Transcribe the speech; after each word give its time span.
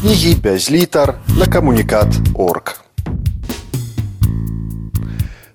кнігі 0.00 0.34
без 0.34 0.70
літар 0.70 1.14
на 1.36 1.44
камунікат 1.46 2.08
орг 2.32 2.80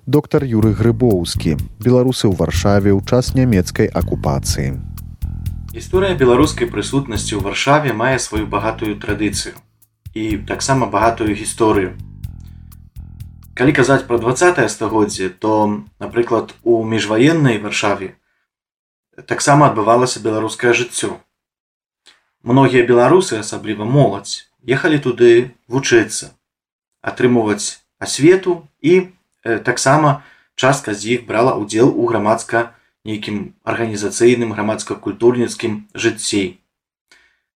доктор 0.06 0.46
юры 0.46 0.70
грыбоўскі. 0.70 1.58
Беларусы 1.82 2.30
ў 2.30 2.38
варшаве 2.38 2.94
ў 2.94 3.02
час 3.10 3.34
нямецкай 3.34 3.90
акупацыі. 3.90 4.78
Гісторыя 5.74 6.14
беларускай 6.14 6.70
прысутнасці 6.70 7.34
ў 7.34 7.42
варшаве 7.42 7.90
мае 7.90 8.22
сваю 8.22 8.46
багатую 8.46 8.94
традыцыю 9.02 9.58
і 10.14 10.38
таксама 10.46 10.86
багатую 10.86 11.34
гісторыю. 11.34 11.98
Калі 13.58 13.74
казаць 13.74 14.06
пра 14.06 14.22
двае 14.22 14.70
стагоддзе 14.70 15.34
то 15.42 15.82
напрыклад 15.98 16.54
у 16.62 16.86
міжваеннай 16.86 17.58
варшаве 17.58 18.14
таксама 19.26 19.74
адбывалася 19.74 20.22
беларускае 20.22 20.70
жыццё 20.70 21.18
многія 22.46 22.86
беларусы 22.86 23.42
асабліва 23.42 23.84
моладзь 23.84 24.46
ехалі 24.62 25.02
туды 25.02 25.50
вучыцца 25.66 26.32
атрымоўваць 27.02 27.82
асвету 28.00 28.62
і 28.80 29.10
Э, 29.46 29.58
таксама 29.58 30.24
частка 30.56 30.92
з 30.92 31.14
іх 31.14 31.26
брала 31.30 31.54
ўдзел 31.54 31.94
у 31.94 32.10
грамадска 32.10 32.74
нейкім 33.06 33.54
арганізацыйным 33.62 34.50
грамадска-культурніцкім 34.50 35.86
жыцці. 35.94 36.58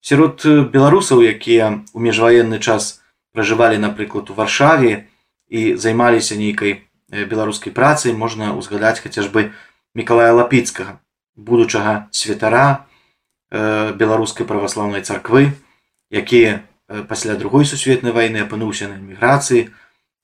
Сярод 0.03 0.43
э, 0.43 0.67
беларусаў, 0.67 1.23
якія 1.23 1.87
ў 1.95 1.99
міжваенны 2.03 2.59
час 2.59 2.99
пражывалі, 3.31 3.79
напрыклад, 3.79 4.27
у 4.27 4.35
варшаве 4.35 5.07
і 5.47 5.79
займаліся 5.79 6.35
нейкай 6.35 6.75
э, 6.75 7.23
беларускай 7.23 7.71
працай, 7.71 8.11
можна 8.11 8.51
ўзгадаць 8.59 8.99
хаця 8.99 9.23
ж 9.23 9.31
бы 9.31 9.55
Миколая 9.95 10.35
лапіцкага, 10.35 10.99
будучага 11.39 12.11
святара 12.11 12.85
беларускай 13.51 14.45
праваслаўнай 14.47 15.01
царквы, 15.01 15.53
якія 16.11 16.63
пасля 17.07 17.35
другой 17.35 17.65
сусветнай 17.65 18.11
вайны 18.11 18.43
апынуўся 18.43 18.87
на 18.87 18.99
эміграцыі, 18.99 19.71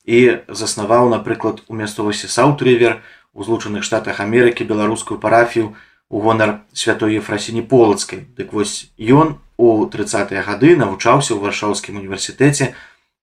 і 0.03 0.43
заснаваў 0.47 1.09
напрыклад 1.09 1.63
у 1.67 1.75
мясцовасці 1.79 2.27
саутрывер 2.27 2.99
у 3.33 3.43
злучаных 3.43 3.83
штатах 3.83 4.19
Амерыкі 4.19 4.67
беларускую 4.67 5.19
парафію 5.19 5.75
у 6.09 6.19
гонар 6.19 6.61
святой 6.73 7.17
ефрасіні 7.17 7.63
полацкай. 7.63 8.27
Дык 8.37 8.51
вось 8.53 8.91
ён 8.99 9.39
у 9.57 9.85
тридцатые 9.87 10.43
гады 10.43 10.75
навучаўся 10.75 11.33
ў 11.33 11.39
варшаўскім 11.39 11.97
універсітэце 12.03 12.75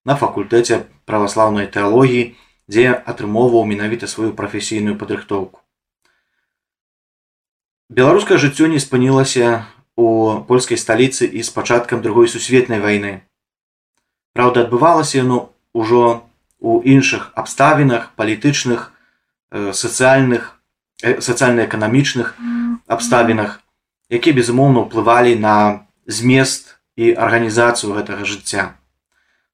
на 0.09 0.17
факультэце 0.17 0.89
праваслаўнай 1.05 1.69
тэалогіі 1.69 2.35
дзе 2.71 2.97
атрымоўваў 2.97 3.69
менавіта 3.69 4.09
сваю 4.09 4.33
прафесійную 4.33 4.97
падрыхтоўку. 4.97 5.61
Беларускае 7.91 8.39
жыццё 8.39 8.71
не 8.71 8.79
спынілася 8.79 9.67
у 10.01 10.41
польскай 10.49 10.81
сталіцы 10.81 11.29
і 11.29 11.43
з 11.45 11.51
пачаткам 11.53 12.01
другой 12.01 12.29
сусветнай 12.33 12.81
вайны. 12.81 13.13
Праўда 14.33 14.65
адбывалася 14.65 15.21
яно 15.21 15.53
ўжо 15.77 16.25
у 16.61 16.81
іншых 16.81 17.33
абставінах 17.37 18.13
палітычных 18.17 18.93
э, 19.51 19.73
сацыяльных 19.73 20.57
э, 21.03 21.21
сацыяльна-эканамічных 21.21 22.37
абставінах 22.87 23.61
які 24.11 24.35
безумоўна 24.35 24.85
ўплывалі 24.85 25.39
на 25.39 25.87
змест 26.05 26.77
і 26.99 27.15
арганізацыю 27.15 27.95
гэтага 27.95 28.27
жыцця. 28.27 28.75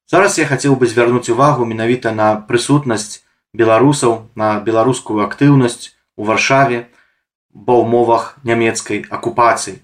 Зараз 0.09 0.39
я 0.41 0.49
хацеў 0.49 0.75
бы 0.75 0.89
звярнуць 0.89 1.29
увагу 1.29 1.67
менавіта 1.69 2.11
на 2.11 2.41
прысутнасць 2.49 3.23
беларусаў 3.53 4.31
на 4.35 4.59
беларускую 4.59 5.21
актыўнасць 5.23 5.93
у 6.17 6.25
варшаве 6.25 6.87
ва 7.53 7.77
ўмовах 7.83 8.39
нямецкай 8.43 9.05
акупацыі 9.09 9.77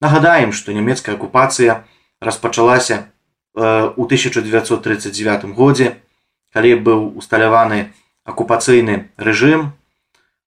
нагадаем 0.00 0.52
што 0.52 0.72
нямецкая 0.72 1.14
акупацыя 1.16 1.84
распачалася 2.20 3.08
э, 3.54 3.92
у 3.96 4.04
1939 4.04 5.44
годзе 5.54 5.98
калі 6.52 6.74
быў 6.80 7.00
усталяваны 7.18 7.92
акупацыйны 8.24 9.10
рэжым. 9.16 9.72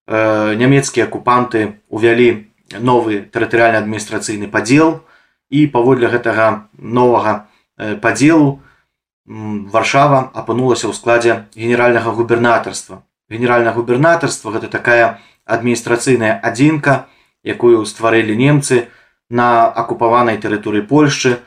Э, 0.07 0.55
нямецкія 0.55 1.05
акупанты 1.05 1.79
увялі 1.89 2.51
новы 2.79 3.27
тэрытарыальны 3.31 3.83
адміністрацыйны 3.83 4.47
падзел 4.47 5.01
і 5.49 5.67
паводле 5.67 6.07
гэтага 6.07 6.67
новага 6.77 7.47
э, 7.77 7.95
падзелу 7.95 8.61
варшава 9.25 10.31
апынулася 10.33 10.89
ў 10.89 10.93
складзе 10.97 11.33
генеральнага 11.55 12.11
губернатарства 12.11 13.03
генеральна 13.29 13.71
губернатарства 13.71 14.51
гэта 14.51 14.67
такая 14.67 15.21
адміністрацыйная 15.45 16.39
адзінка 16.39 17.07
якую 17.43 17.85
стварылі 17.85 18.35
немцы 18.35 18.87
на 19.31 19.71
акупаванай 19.71 20.37
тэрыторыі 20.37 20.83
польшчы 20.85 21.39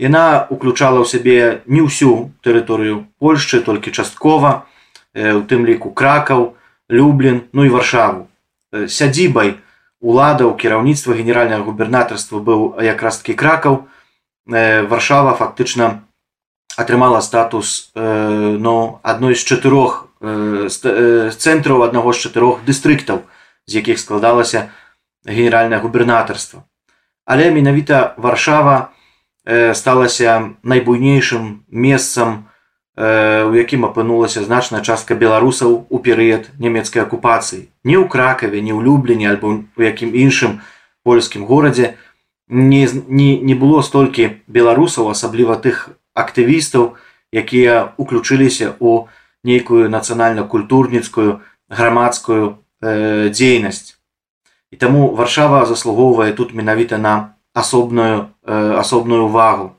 Яна 0.00 0.48
уключала 0.48 1.04
ў 1.04 1.06
сябе 1.12 1.60
не 1.68 1.84
ўсю 1.84 2.32
тэрыторыю 2.40 3.04
Польшчы, 3.20 3.60
толькі 3.60 3.92
часткова, 3.92 4.64
у 5.12 5.42
тым 5.44 5.68
ліку 5.68 5.92
кракаў, 5.92 6.56
люблін, 6.88 7.44
ну 7.52 7.68
і 7.68 7.72
варшаву. 7.74 8.24
Сядзібай 8.72 9.60
уладаў 10.00 10.56
кіраўніцтва 10.56 11.18
генеральнага 11.20 11.68
губернатарства 11.68 12.40
быў 12.40 12.80
якраз 12.80 13.20
такі 13.20 13.36
кракаў. 13.36 13.84
Варшава 14.48 15.36
фактычна 15.36 16.00
атрымала 16.80 17.20
статус 17.20 17.92
ну, 17.92 19.04
адной 19.04 19.36
з 19.36 19.44
чатырох 19.44 20.08
цэнтраў 20.24 21.84
аднаго 21.84 22.16
з 22.16 22.24
чатырох 22.24 22.64
дыстрыктаў, 22.64 23.20
з 23.68 23.84
якіх 23.84 24.00
складалася 24.00 24.72
генеральнае 25.28 25.84
губернатарства. 25.84 26.64
Але 27.30 27.50
менавіта 27.54 28.18
варшава, 28.18 28.90
сталася 29.74 30.50
найбуйнейшым 30.62 31.62
месцам 31.70 32.50
у 32.98 33.54
якім 33.56 33.86
апынулася 33.86 34.42
значная 34.44 34.82
частка 34.82 35.14
беларусаў 35.14 35.86
у 35.88 35.98
перыяд 36.02 36.50
нямецкай 36.58 37.02
акупацыі. 37.02 37.70
Не 37.86 37.96
ў 37.96 38.10
кракаве 38.10 38.60
не 38.60 38.74
ў 38.74 38.82
люблені 38.82 39.30
альбо 39.30 39.62
у 39.62 39.80
якім 39.80 40.12
іншым 40.12 40.60
польскім 41.06 41.46
горадзе 41.46 41.94
не, 42.50 42.88
не, 43.08 43.38
не 43.38 43.54
было 43.54 43.80
столькі 43.86 44.42
беларусаў 44.50 45.08
асабліва 45.14 45.56
тых 45.62 45.94
актывістаў 46.12 46.98
якія 47.32 47.94
уключыліся 47.96 48.74
у 48.82 49.06
нейкую 49.46 49.88
нацыянальна-культурніцкую 49.88 51.40
грамадскую 51.70 52.58
э, 52.82 53.30
дзейнасць 53.30 53.96
і 54.70 54.76
таму 54.76 55.10
варшава 55.14 55.66
заслугоўвае 55.66 56.32
тут 56.32 56.54
менавіта 56.54 56.98
на 56.98 57.34
асобную 57.54 58.30
э, 58.44 58.74
асобную 58.78 59.24
увагу. 59.24 59.76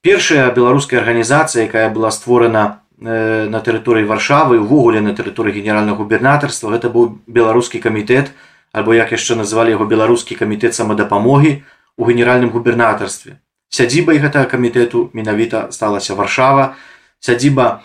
Першая 0.00 0.50
беларуская 0.52 1.00
арганізацыя 1.00 1.64
якая 1.64 1.88
была 1.90 2.10
створана 2.10 2.84
э, 3.00 3.48
на 3.48 3.60
тэрыторыі 3.60 4.04
варшавы 4.04 4.60
увогуле 4.60 5.00
на 5.00 5.16
тэрыторыі 5.16 5.56
генеральнага 5.56 5.98
губернатарства 5.98 6.70
гэта 6.70 6.92
быў 6.92 7.18
беларускі 7.26 7.80
камітэт 7.80 8.30
альбо 8.72 8.94
як 8.94 9.12
яшчэ 9.12 9.40
называлі 9.40 9.74
яго 9.74 9.88
беларускі 9.88 10.36
камітэт 10.36 10.74
самадапамогі 10.74 11.64
у 11.96 12.04
генеральным 12.04 12.50
губернатарстве 12.50 13.40
сядзібай 13.68 14.18
гэтага 14.18 14.48
камітэту 14.48 15.10
менавіта 15.12 15.68
сталася 15.72 16.14
варшава. 16.14 16.76
Сядзіба 17.20 17.82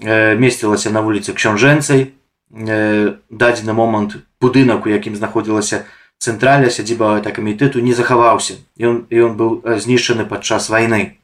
э, 0.00 0.36
месцілася 0.36 0.90
на 0.90 1.00
вуліцы 1.00 1.32
ксёнжэнцай 1.32 2.12
дадзены 2.52 3.72
момант 3.72 4.20
будынак 4.40 4.86
у 4.86 4.92
якім 4.92 5.16
знаходзілася 5.16 5.82
на 5.82 5.84
цэнтраля 6.22 6.70
сядзіба 6.70 7.18
гэта 7.18 7.34
камітэту 7.34 7.82
не 7.82 7.94
захаваўся. 7.98 8.62
Ён 8.78 9.10
ён 9.10 9.34
быў 9.34 9.50
знішчаны 9.82 10.24
падчас 10.30 10.70
вайны. 10.70 11.18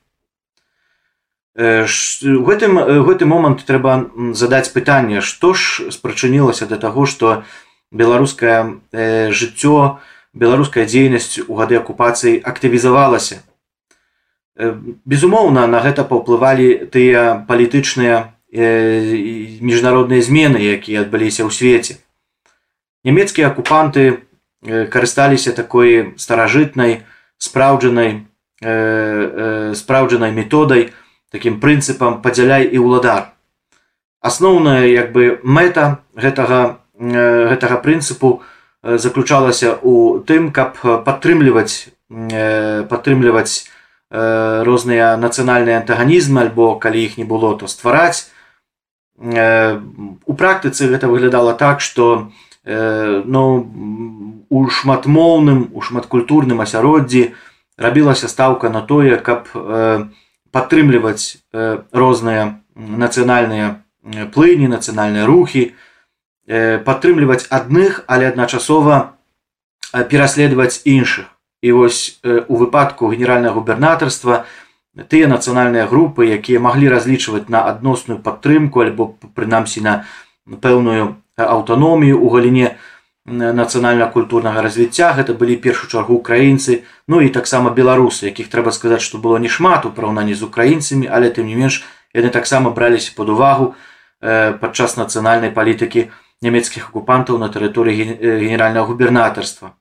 У 1.54 2.42
гэтым 2.50 2.78
гэты 3.06 3.26
момант 3.30 3.62
трэба 3.68 4.10
задаць 4.34 4.70
пытанне 4.74 5.22
што 5.22 5.54
ж 5.54 5.90
спрачынілася 5.94 6.66
да 6.70 6.78
таго 6.82 7.06
што 7.06 7.42
беларускае 7.90 8.82
жыццё 9.30 9.98
беларуская 10.34 10.86
дзейнасць 10.86 11.38
у 11.46 11.54
гады 11.58 11.78
акупацыі 11.78 12.42
актывізавалася. 12.42 13.42
Безумоўна 14.58 15.66
на 15.70 15.78
гэта 15.86 16.02
паўплывалі 16.02 16.90
тыя 16.90 17.46
палітычныя 17.46 18.34
міжнародныя 18.52 20.22
змены 20.22 20.58
якія 20.58 21.04
адбыліся 21.04 21.44
ў 21.44 21.50
свеце. 21.52 22.00
Нямецкія 23.04 23.52
акупанты 23.52 24.24
карысталіся 24.64 25.52
такой 25.52 26.14
старажытнай 26.16 27.04
спраўджанай 27.38 28.26
спраўджанай 29.78 30.32
методай 30.32 30.90
таким 31.30 31.60
прынцыпам 31.60 32.22
падзяляй 32.22 32.66
і 32.66 32.82
ўладар 32.82 33.38
асноўная 34.20 34.90
як 34.90 35.12
бы 35.12 35.38
мэта 35.44 36.02
гэтага 36.18 36.82
гэтага 36.98 37.76
прынцыпу 37.84 38.42
заключалася 38.82 39.78
у 39.82 40.18
тым 40.26 40.50
каб 40.50 40.74
падтрымліваць 40.82 41.94
падтрымліваць 42.90 43.70
розныя 44.10 45.14
нацыянальныя 45.22 45.78
антаганізмы 45.84 46.48
альбо 46.48 46.74
калі 46.82 47.04
іх 47.04 47.14
не 47.18 47.24
было 47.28 47.54
то 47.54 47.70
ствараць 47.70 48.26
у 49.20 50.34
практыцы 50.34 50.88
гэта 50.88 51.08
выглядала 51.08 51.54
так 51.54 51.80
что 51.80 52.30
ну 52.64 53.44
у 54.48 54.68
шматмоўным 54.68 55.70
у 55.72 55.82
шматкультурным 55.82 56.60
асяроддзі 56.60 57.34
рабілася 57.76 58.28
стаўка 58.28 58.68
на 58.70 58.82
тое 58.82 59.16
каб 59.18 59.50
падтрымліваць 60.52 61.42
розныя 61.92 62.62
нацыянальныя 62.74 63.82
плыні 64.34 64.70
нацыянальныя 64.70 65.26
рухі 65.26 65.74
падтрымліваць 66.48 67.46
адных 67.50 68.04
але 68.06 68.28
адначасова 68.28 69.18
пераследаваць 69.92 70.82
іншых. 70.84 71.26
І 71.62 71.72
вось 71.72 72.20
у 72.22 72.56
выпадку 72.56 73.10
генеральнага 73.10 73.54
губернатарства 73.54 74.46
тыя 75.06 75.30
нацыянальныя 75.30 75.86
групы 75.86 76.26
якія 76.26 76.58
маглі 76.58 76.90
разлічваць 76.90 77.46
на 77.48 77.62
адносную 77.70 78.18
падтрымку 78.18 78.82
альбо 78.82 79.14
прынамсі 79.38 79.86
на 79.86 79.94
пэўную 80.48 81.14
аўтаномію 81.38 82.18
у 82.18 82.28
галіне 82.34 82.74
нацыянальна-культурнага 83.28 84.62
развіцця. 84.64 85.12
Гэта 85.12 85.36
былі 85.36 85.60
першую 85.60 85.90
чаргу 85.92 86.16
украінцы 86.16 86.82
ну 87.06 87.20
і 87.20 87.28
таксама 87.28 87.70
беларусы 87.70 88.32
якіх 88.32 88.48
трэба 88.48 88.72
сказаць 88.72 89.04
што 89.04 89.18
было 89.18 89.38
не 89.38 89.48
шмат 89.48 89.86
у 89.86 89.92
параўнанні 89.92 90.34
з 90.34 90.42
украінцамі 90.42 91.06
але 91.06 91.30
тым 91.30 91.46
не 91.46 91.54
менш 91.54 91.84
яны 92.16 92.30
таксама 92.32 92.70
браліся 92.70 93.12
под 93.14 93.28
увагу 93.36 93.74
падчас 94.20 94.96
нацыянальнай 94.96 95.52
палітыкі 95.54 96.08
нямецкіх 96.42 96.88
акупантаў 96.90 97.38
на 97.38 97.52
тэрыторыі 97.52 98.18
генеральнага 98.18 98.88
губернатарства 98.88 99.76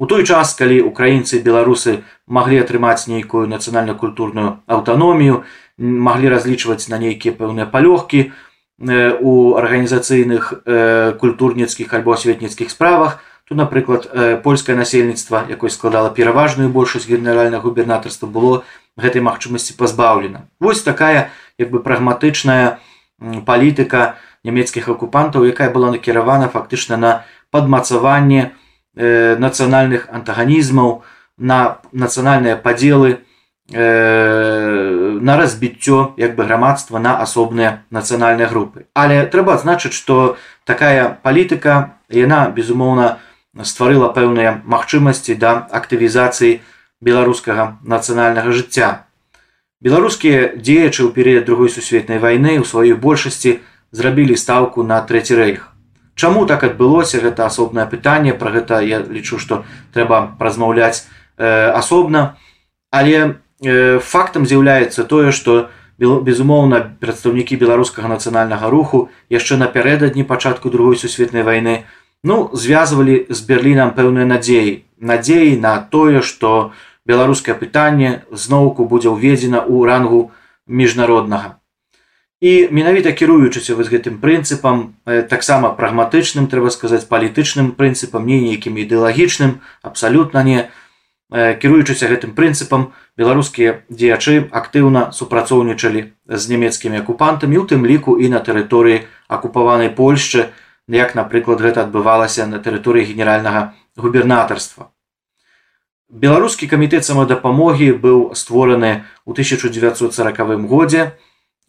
У 0.00 0.06
той 0.08 0.24
час, 0.24 0.56
калі 0.56 0.80
украінцы 0.88 1.36
і 1.36 1.44
беларусы 1.44 2.00
маглі 2.24 2.64
атрымаць 2.64 3.04
нейкую 3.04 3.44
нацыянальна-культурную 3.52 4.64
аўтаномію, 4.64 5.44
маглі 5.76 6.32
разлічваць 6.32 6.88
на 6.88 6.96
нейкія 6.96 7.36
пэўныя 7.36 7.68
палёгкі 7.68 8.32
у 9.20 9.32
арганізацыйных 9.60 10.64
культурніцкіх 11.20 11.92
альбо 11.92 12.16
асветніцкіх 12.16 12.72
справах, 12.72 13.20
то, 13.44 13.52
напрыклад, 13.54 14.08
польскае 14.40 14.72
насельніцтва, 14.80 15.44
якое 15.52 15.68
складала 15.68 16.08
пераважную 16.08 16.72
большасць 16.72 17.04
генеральнага 17.04 17.68
губернатарства 17.68 18.24
было 18.24 18.64
гэтай 18.96 19.20
магчымасці 19.20 19.76
пазбаўлена. 19.76 20.48
Вось 20.64 20.80
такая 20.80 21.28
як 21.58 21.68
бы 21.68 21.84
прагматычная 21.84 22.80
палітыка 23.20 24.16
нямецкіх 24.48 24.88
акупантаў, 24.88 25.44
якая 25.44 25.68
была 25.68 25.92
накіравана 25.92 26.48
фактычна 26.48 26.96
на 26.96 27.12
падмацаванне, 27.52 28.40
э, 28.40 28.59
нацыянальных 28.96 30.08
антаганізмаў 30.10 31.02
на 31.38 31.78
нацыянальныя 31.92 32.56
падзелы 32.56 33.20
э, 33.72 35.18
на 35.20 35.36
разбіццё 35.36 36.14
як 36.16 36.34
бы 36.34 36.44
грамадства 36.44 36.98
на 36.98 37.16
асобныя 37.22 37.82
нацыянальныя 37.90 38.48
групы 38.48 38.86
але 38.94 39.24
трэба 39.26 39.54
адзначыць 39.54 39.94
што 39.94 40.36
такая 40.64 41.18
палітыка 41.22 41.96
яна 42.10 42.50
безумоўна 42.50 43.18
стварыла 43.62 44.10
пэўныя 44.14 44.60
магчымасці 44.64 45.34
да 45.34 45.66
актывізацыі 45.70 46.60
беларускага 47.00 47.78
нацыянальнага 47.82 48.52
жыцця. 48.52 49.06
Беларускія 49.80 50.52
дзеячы 50.54 51.08
ў 51.08 51.10
перыяд 51.16 51.48
другой 51.48 51.72
сусветнай 51.72 52.20
вайны 52.20 52.60
ў 52.60 52.64
сваёй 52.68 52.94
большасці 52.94 53.58
зрабілі 53.96 54.36
стаўку 54.36 54.84
на 54.84 55.00
трэці 55.00 55.34
рэйх 55.40 55.69
Чаму 56.20 56.44
так 56.44 56.64
адбылося 56.68 57.16
гэта 57.24 57.46
асобнае 57.48 57.86
пытанне 57.88 58.36
пра 58.36 58.52
гэта 58.52 58.84
я 58.84 59.00
лічу 59.00 59.38
што 59.40 59.64
трэба 59.96 60.36
размаўляць 60.36 61.00
э, 61.00 61.48
асобна. 61.72 62.36
Але 62.92 63.40
э, 63.64 64.00
фактам 64.04 64.44
з'яўляецца 64.44 65.08
тое 65.08 65.32
што 65.32 65.70
безумоўна 66.00 66.80
прадстаўнікі 67.00 67.56
беларускага 67.60 68.12
нацыянальнага 68.12 68.68
руху 68.68 69.08
яшчэ 69.32 69.56
напярэдадні 69.64 70.28
пачатку 70.28 70.68
другой 70.68 71.00
сусветнай 71.00 71.44
вайны 71.44 71.84
ну 72.22 72.50
звязвалі 72.52 73.24
з 73.28 73.40
берлінам 73.48 73.96
пэўныя 73.96 74.28
надзеі. 74.28 74.84
Надзеі 75.00 75.56
на 75.56 75.78
тое 75.80 76.20
што 76.20 76.72
беларускае 77.08 77.56
пытанне 77.56 78.28
зноўку 78.32 78.84
будзе 78.84 79.08
ўведзена 79.08 79.64
ў 79.64 79.88
рангу 79.88 80.20
міжнароднага 80.68 81.59
і 82.40 82.68
менавіта 82.72 83.12
кіруючыся 83.12 83.76
вось 83.76 83.92
гэтым 83.92 84.16
прынцыпам 84.20 84.96
таксама 85.28 85.76
прагматычным 85.76 86.48
трэба 86.48 86.72
сказаць 86.72 87.04
палітычным 87.04 87.72
прынцыпам 87.76 88.24
не 88.26 88.40
нейкім 88.40 88.80
ідэалагічным 88.80 89.60
абсалютна 89.84 90.42
не. 90.42 90.60
Кіруючыся 91.30 92.08
гэтым 92.10 92.32
прынцыпам 92.34 92.90
беларускія 93.14 93.84
дзеячы 93.92 94.48
актыўна 94.50 95.12
супрацоўнічалі 95.14 96.00
з 96.26 96.42
нямецкімі 96.50 97.04
акупантамі 97.04 97.60
у 97.60 97.66
тым 97.70 97.84
ліку 97.86 98.16
і 98.18 98.32
на 98.32 98.40
тэрыторыі 98.40 99.04
акупаванай 99.28 99.92
польшчы 99.94 100.48
як 100.88 101.14
напрыклад 101.14 101.62
гэта 101.62 101.86
адбывалася 101.86 102.48
на 102.50 102.58
тэрыторыі 102.58 103.06
генеральнага 103.06 103.76
губернатарства 103.94 104.90
беларускі 106.10 106.66
камітэт 106.66 107.06
самадапамогі 107.06 107.94
быў 108.02 108.34
створаны 108.34 109.06
ў 109.22 109.30
1940 109.30 110.66
годзе 110.66 111.14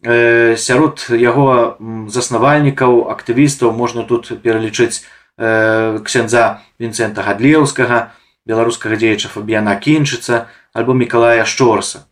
сярод 0.02 1.06
яго 1.14 1.78
заснавальнікаў 2.10 3.10
актывістаў 3.14 3.70
можна 3.70 4.02
тут 4.02 4.32
пералічыць 4.42 5.06
ксяндза 5.38 6.62
вінцэнта 6.82 7.22
гадлеўскага 7.22 8.10
беларускага 8.46 8.98
дзеяча 8.98 9.30
фабіяна 9.30 9.78
кінчыцца 9.78 10.50
альбо 10.74 10.94
мікалая 10.98 11.46
шчорса. 11.46 12.10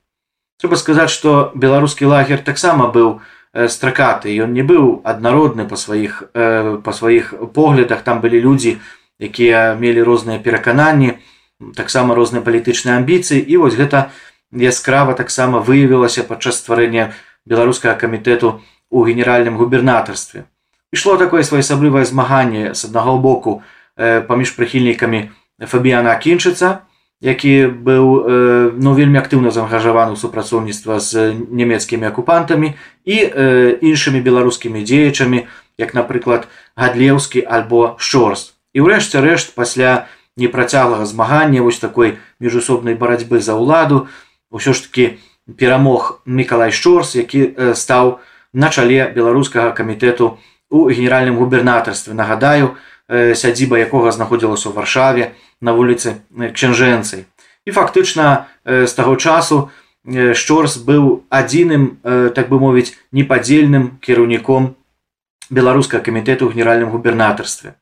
Трэба 0.62 0.76
сказаць 0.76 1.10
што 1.10 1.50
беларускі 1.54 2.06
лагер 2.06 2.38
таксама 2.46 2.86
быў 2.94 3.18
стракаты. 3.66 4.30
Ён 4.38 4.54
не 4.54 4.62
быў 4.62 5.02
аднародны 5.02 5.66
па 5.66 5.74
сваіх 5.74 6.30
па 6.32 6.92
сваіх 6.94 7.34
поглядах. 7.54 8.06
Там 8.06 8.20
былі 8.20 8.38
людзі 8.38 8.78
якія 9.18 9.74
мелі 9.74 10.06
розныя 10.06 10.38
перакананні 10.38 11.18
таксама 11.74 12.14
розныя 12.14 12.44
палітычныя 12.46 13.02
амбіцыі. 13.02 13.42
І 13.42 13.56
вось 13.56 13.74
гэта 13.74 14.14
яскрава 14.54 15.18
таксама 15.18 15.58
выявілася 15.58 16.22
падчас 16.22 16.62
стварэння 16.62 17.10
беларускага 17.50 17.98
камітэту 17.98 18.62
у 18.90 19.04
генеральным 19.04 19.58
губернатарстве. 19.58 20.46
Ішло 20.92 21.16
такое 21.16 21.42
своеасаблівае 21.42 22.04
змаганне 22.04 22.74
з 22.74 22.84
аднаго 22.86 23.18
боку 23.18 23.62
э, 23.96 24.22
паміж 24.22 24.54
прыхільнікамі 24.58 25.30
Фабіяна 25.60 26.16
кінчыцца, 26.16 26.88
які 27.20 27.68
быў 27.68 28.04
э, 28.24 28.72
ну, 28.74 28.94
вельмі 28.96 29.20
актыўна 29.20 29.52
заангажаваны 29.52 30.16
ў 30.16 30.18
супрацоўніцтва 30.18 30.98
з 30.98 31.36
нямецкімі 31.52 32.08
акупантамі 32.08 32.74
і 33.04 33.16
э, 33.20 33.76
іншымі 33.78 34.24
беларускімі 34.24 34.80
дзеячамі, 34.82 35.44
як 35.76 35.94
напрыклад, 35.94 36.48
гадлеўскі 36.80 37.44
альбо 37.44 37.94
шчорс. 38.00 38.56
І 38.72 38.82
ўрэшце 38.82 39.20
рэшт 39.20 39.52
пасля 39.52 40.08
непрацяглага 40.40 41.04
змагання 41.04 41.60
вось 41.62 41.78
такой 41.78 42.16
міжусобнай 42.40 42.96
барацьбы 42.96 43.44
за 43.44 43.54
ўладу, 43.54 44.08
ўсё 44.48 44.72
ж 44.72 44.88
таки 44.88 45.04
перамог 45.58 46.20
Миколай 46.26 46.72
Шорс, 46.72 47.14
які 47.14 47.74
стаў 47.74 48.20
на 48.52 48.70
чале 48.70 49.10
беларускага 49.14 49.70
камітэту 49.72 50.38
у 50.70 50.88
генеральным 50.90 51.36
губернатарстве. 51.36 52.14
Нагадаю, 52.14 52.76
сядзіба 53.10 53.78
якога 53.78 54.10
знаходзілася 54.14 54.70
ў 54.70 54.74
варшаве 54.74 55.24
на 55.60 55.74
вуліцы 55.74 56.22
кчэнжэнцай. 56.30 57.26
І 57.66 57.70
фактычна 57.70 58.46
з 58.64 58.92
таго 58.94 59.16
часу 59.16 59.70
Шчорс 60.08 60.78
быў 60.80 61.26
адзіным, 61.28 62.00
так 62.02 62.48
бы 62.48 62.58
мовіць, 62.58 62.96
непадзельным 63.12 64.00
кіраўніком 64.00 64.74
беларускага 65.50 66.02
камітэту 66.06 66.48
ў 66.48 66.56
генеральным 66.56 66.94
губернатарстве. 66.94 67.76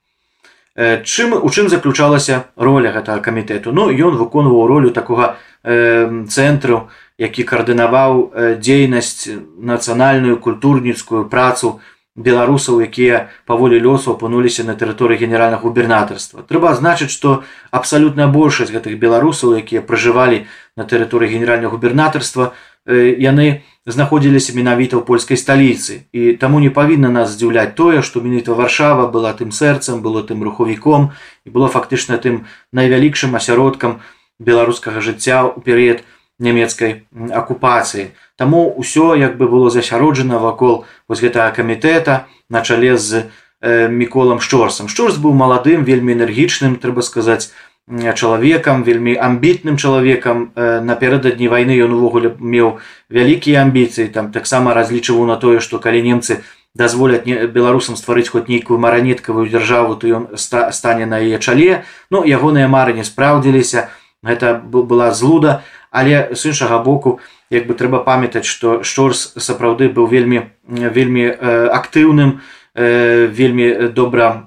Чым 0.78 1.34
у 1.34 1.48
чым 1.50 1.68
заключалася 1.68 2.48
роля 2.56 2.90
гэтага 2.94 3.18
камітэту? 3.22 3.74
Ну 3.74 3.90
ён 3.90 4.14
выконваў 4.14 4.66
ролю 4.70 4.90
такога 4.94 5.36
э, 5.62 6.06
цэнтру, 6.30 6.86
які 7.18 7.42
каардынаваў 7.42 8.58
дзейнасць 8.62 9.28
нацыянальную 9.58 10.38
культурніцкую 10.38 11.26
працу 11.28 11.78
беларусаў 12.18 12.82
якія 12.82 13.30
паволі 13.46 13.78
лёсу 13.78 14.14
апынуліся 14.14 14.66
на 14.66 14.74
тэрыторыі 14.74 15.22
генеральнага 15.22 15.62
губернатарства. 15.62 16.42
Трэба 16.42 16.74
значыць 16.74 17.14
што 17.14 17.42
абсалютная 17.70 18.26
большасць 18.26 18.74
гэтых 18.74 18.98
беларусаў 18.98 19.54
якія 19.58 19.82
пражывалі 19.82 20.46
на 20.74 20.84
тэрыторыі 20.84 21.30
генеральнага 21.30 21.78
губернатарства 21.78 22.54
яны 22.90 23.62
знаходзіліся 23.86 24.52
менавіта 24.58 24.98
ў 24.98 25.06
польскай 25.06 25.38
сталіцы. 25.38 26.10
І 26.12 26.34
таму 26.36 26.58
не 26.58 26.74
павінна 26.74 27.08
нас 27.08 27.38
здзіўляць 27.38 27.78
тое 27.78 28.02
што 28.02 28.20
менавіта 28.20 28.58
варшава 28.58 29.06
была 29.06 29.32
тым 29.38 29.54
сэрцам 29.54 30.02
было 30.02 30.26
тым 30.26 30.42
рухавіком 30.42 31.14
і 31.46 31.48
было 31.54 31.70
фактычна 31.70 32.18
тым 32.18 32.44
найвялікшым 32.74 33.38
асяродкам 33.38 34.02
беларускага 34.42 35.00
жыцця 35.00 35.46
ў 35.46 35.62
перыяд 35.62 36.02
нямецкай 36.38 37.04
акупацыі. 37.12 38.14
Таму 38.36 38.70
ўсё 38.78 39.18
як 39.18 39.36
бы 39.36 39.48
было 39.50 39.70
засяроджана 39.70 40.38
вакол 40.38 40.86
вось 41.08 41.20
гэтага 41.20 41.50
камітэта 41.54 42.30
на 42.48 42.62
чале 42.62 42.96
з 42.96 43.26
э, 43.60 43.88
міколам 43.88 44.40
шчорсам. 44.40 44.88
Шчорс 44.88 45.18
быў 45.18 45.34
маладым, 45.34 45.82
вельмі 45.82 46.14
энергічным, 46.14 46.78
трэба 46.78 47.02
сказаць 47.02 47.50
чалавекам, 47.88 48.82
вельмі 48.84 49.16
амбітным 49.16 49.76
чалавекам. 49.76 50.52
Э, 50.54 50.80
Напердадні 50.80 51.48
вайны 51.48 51.74
ён 51.74 51.98
увогуле 51.98 52.36
меў 52.38 52.78
вялікія 53.10 53.66
амбіцыі, 53.66 54.08
там 54.14 54.30
таксама 54.30 54.74
разлічываў 54.74 55.26
на 55.26 55.36
тое, 55.36 55.58
што 55.58 55.82
калі 55.82 56.02
немцы 56.02 56.44
дазволяць 56.78 57.26
беларусам 57.50 57.96
стварыць 57.96 58.28
хоць 58.30 58.46
нейкую 58.46 58.78
маранеткавую 58.78 59.48
дзяржаву, 59.48 59.96
то 59.96 60.06
ён 60.06 60.22
ста, 60.36 60.70
стане 60.70 61.06
на 61.06 61.18
яе 61.18 61.42
чале. 61.42 61.82
Ну 62.10 62.22
ягоныя 62.22 62.68
мары 62.68 62.94
не 62.94 63.02
спраўдзіліся 63.02 63.88
гэта 64.22 64.58
была 64.58 65.10
злуда 65.14 65.62
але 65.90 66.28
з 66.32 66.52
іншага 66.52 66.78
боку 66.82 67.20
як 67.50 67.66
бы 67.66 67.74
трэба 67.74 68.04
памятаць 68.04 68.46
што 68.46 68.82
шторс 68.84 69.34
сапраўды 69.36 69.88
быў 69.88 70.06
вельмі 70.06 70.52
вельмі 70.68 71.26
актыўным 71.72 72.40
вельмі 72.78 73.88
добра 73.90 74.46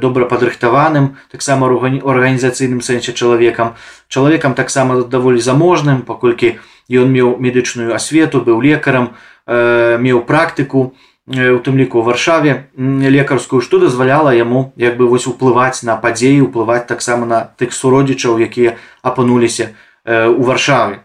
добра 0.00 0.26
падрыхтаваным 0.26 1.16
таксама 1.32 1.70
арганізацыйным 1.70 2.82
сэнсе 2.82 3.12
чалавекам. 3.12 3.76
Чалавекам 4.08 4.54
таксама 4.54 5.02
даволі 5.04 5.40
заможным 5.40 6.02
паколькі 6.02 6.58
ён 6.90 7.08
меў 7.08 7.38
медычную 7.40 7.94
асвету 7.94 8.42
быў 8.42 8.60
лекарам 8.60 9.16
меў 9.46 10.20
практыку 10.26 10.92
у 11.26 11.58
тым 11.58 11.78
ліку 11.78 12.02
варшаве 12.02 12.68
лекарскую 12.76 13.62
што 13.62 13.78
дазваляла 13.78 14.34
яму 14.34 14.74
як 14.76 14.98
бы 14.98 15.08
вось 15.08 15.26
уплываць 15.26 15.82
на 15.82 15.96
падзеі 15.96 16.44
уплываць 16.44 16.86
таксама 16.86 17.26
на 17.26 17.40
тых 17.56 17.72
суродзічаў 17.72 18.38
якія 18.38 18.76
апынуліся 19.02 19.72
у 19.72 19.85
варшаве. 20.06 21.02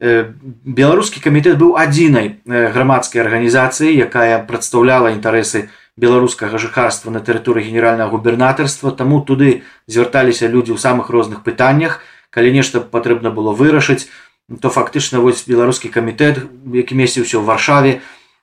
Беларускі 0.00 1.20
камітэт 1.20 1.58
быў 1.60 1.76
адзінай 1.76 2.40
грамадскай 2.46 3.20
арганізацыі 3.24 3.92
якая 4.06 4.40
прадстаўляла 4.44 5.12
інтарэсы 5.12 5.68
беларускага 6.00 6.56
жыхарства 6.56 7.10
на 7.10 7.20
тэрыторыі 7.20 7.68
генеральнага 7.68 8.12
губернатарства. 8.16 8.92
Таму 8.92 9.20
туды 9.20 9.64
звярталіся 9.88 10.48
людзі 10.48 10.72
ў 10.72 10.80
самых 10.80 11.12
розных 11.12 11.44
пытаннях. 11.44 12.00
Калі 12.30 12.52
нешта 12.52 12.80
патрэбна 12.80 13.28
было 13.28 13.52
вырашыць 13.52 14.08
то 14.58 14.70
фактычна 14.70 15.20
вось 15.20 15.46
беларускі 15.46 15.92
камітэт 15.94 16.42
які 16.74 16.94
месціўся 16.98 17.38
ў 17.38 17.44
варшаве 17.46 17.92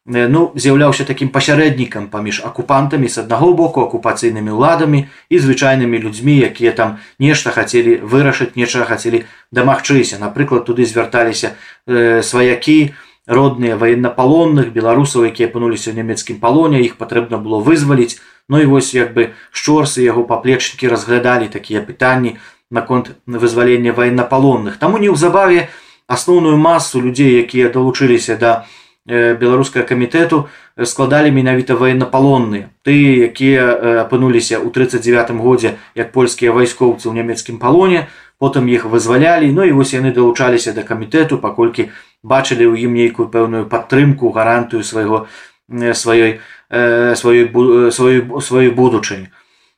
ну 0.08 0.52
з'яўляўся 0.56 1.04
такім 1.04 1.30
пасярэднікам 1.36 2.08
паміж 2.08 2.40
акупантамі 2.48 3.12
з 3.12 3.28
аднаго 3.28 3.52
боку 3.52 3.84
акупацыйнымі 3.84 4.56
ўладамі 4.56 5.04
і 5.04 5.36
звычайнымі 5.36 6.00
людзьмі 6.00 6.36
якія 6.48 6.72
там 6.72 7.04
нешта 7.20 7.52
хацелі 7.52 8.00
вырашыць 8.08 8.56
нечага 8.56 8.88
хацелі 8.88 9.28
дамагчыся. 9.52 10.16
Напрыклад 10.24 10.64
туды 10.64 10.88
звярталіся 10.88 11.60
э, 11.88 12.24
сваякі 12.24 12.96
родныя 13.28 13.76
ваеннапалонных 13.76 14.72
беларусаў 14.72 15.28
якія 15.28 15.52
апынуліся 15.52 15.92
ў 15.92 16.00
нямецкім 16.00 16.40
палоне 16.40 16.80
іх 16.88 16.96
патрэбна 16.96 17.36
было 17.36 17.60
вызваліць. 17.60 18.16
Ну 18.48 18.64
і 18.64 18.72
вось 18.72 18.96
як 18.96 19.12
бы 19.12 19.36
шчорсы 19.52 20.08
яго 20.08 20.24
паплечнікі 20.24 20.88
разглядалі 20.88 21.52
такія 21.52 21.84
пытанні 21.84 22.40
наконт 22.72 23.12
вызвалення 23.28 23.92
ваеннапалонных. 23.92 24.80
Таму 24.80 25.04
неўзабаве 25.04 25.68
асноўную 26.08 26.56
масу 26.56 27.04
людзей 27.04 27.44
якія 27.44 27.68
далучыліся 27.68 28.40
да 28.40 28.64
беларускага 29.08 29.88
камітэту 29.88 30.46
складалі 30.84 31.32
менавіта 31.32 31.80
ваеннапалонныя 31.80 32.70
ты 32.84 33.32
якія 33.32 34.04
апынуліся 34.04 34.60
ў 34.60 34.70
39 34.70 35.32
годзе 35.40 35.80
як 35.96 36.12
польскія 36.12 36.52
вайскоўцы 36.52 37.08
ў 37.08 37.16
нямецкім 37.16 37.58
палоне 37.58 38.08
потым 38.38 38.68
іх 38.68 38.86
вызвалялі 38.86 39.52
Ну 39.52 39.64
і 39.64 39.72
вось 39.72 39.94
яны 39.94 40.14
далучаліся 40.14 40.74
да 40.74 40.84
камітэту 40.84 41.40
паколькі 41.40 41.90
бачылі 42.24 42.68
ў 42.68 42.86
ім 42.86 42.94
нейкую 42.94 43.32
пэўную 43.32 43.66
падтрымку 43.66 44.30
гарантыю 44.30 44.84
свайго 44.84 45.28
сваёй 45.72 46.40
сваёй 46.70 47.48
сваёй 47.92 48.20
сваёй 48.42 48.70
будучыні. 48.72 49.32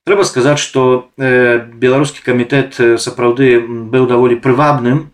Трэба 0.05 0.23
сказаць 0.23 0.59
што 0.59 1.09
беларускі 1.17 2.25
камітэт 2.25 2.99
сапраўды 2.99 3.61
быў 3.61 4.07
даволі 4.07 4.41
прывабным 4.41 5.11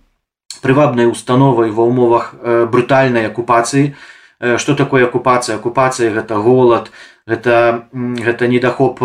прывабнай 0.66 1.06
установай 1.06 1.70
ва 1.70 1.86
ўмовах 1.86 2.34
брутальнай 2.74 3.30
акупацыі. 3.30 3.94
Что 4.42 4.74
такое 4.74 5.06
акупацыя? 5.06 5.62
Акупацыя 5.62 6.10
гэта 6.10 6.42
голад 6.42 6.90
гэта 7.30 7.88
гэта 7.94 8.48
недахоп 8.50 9.00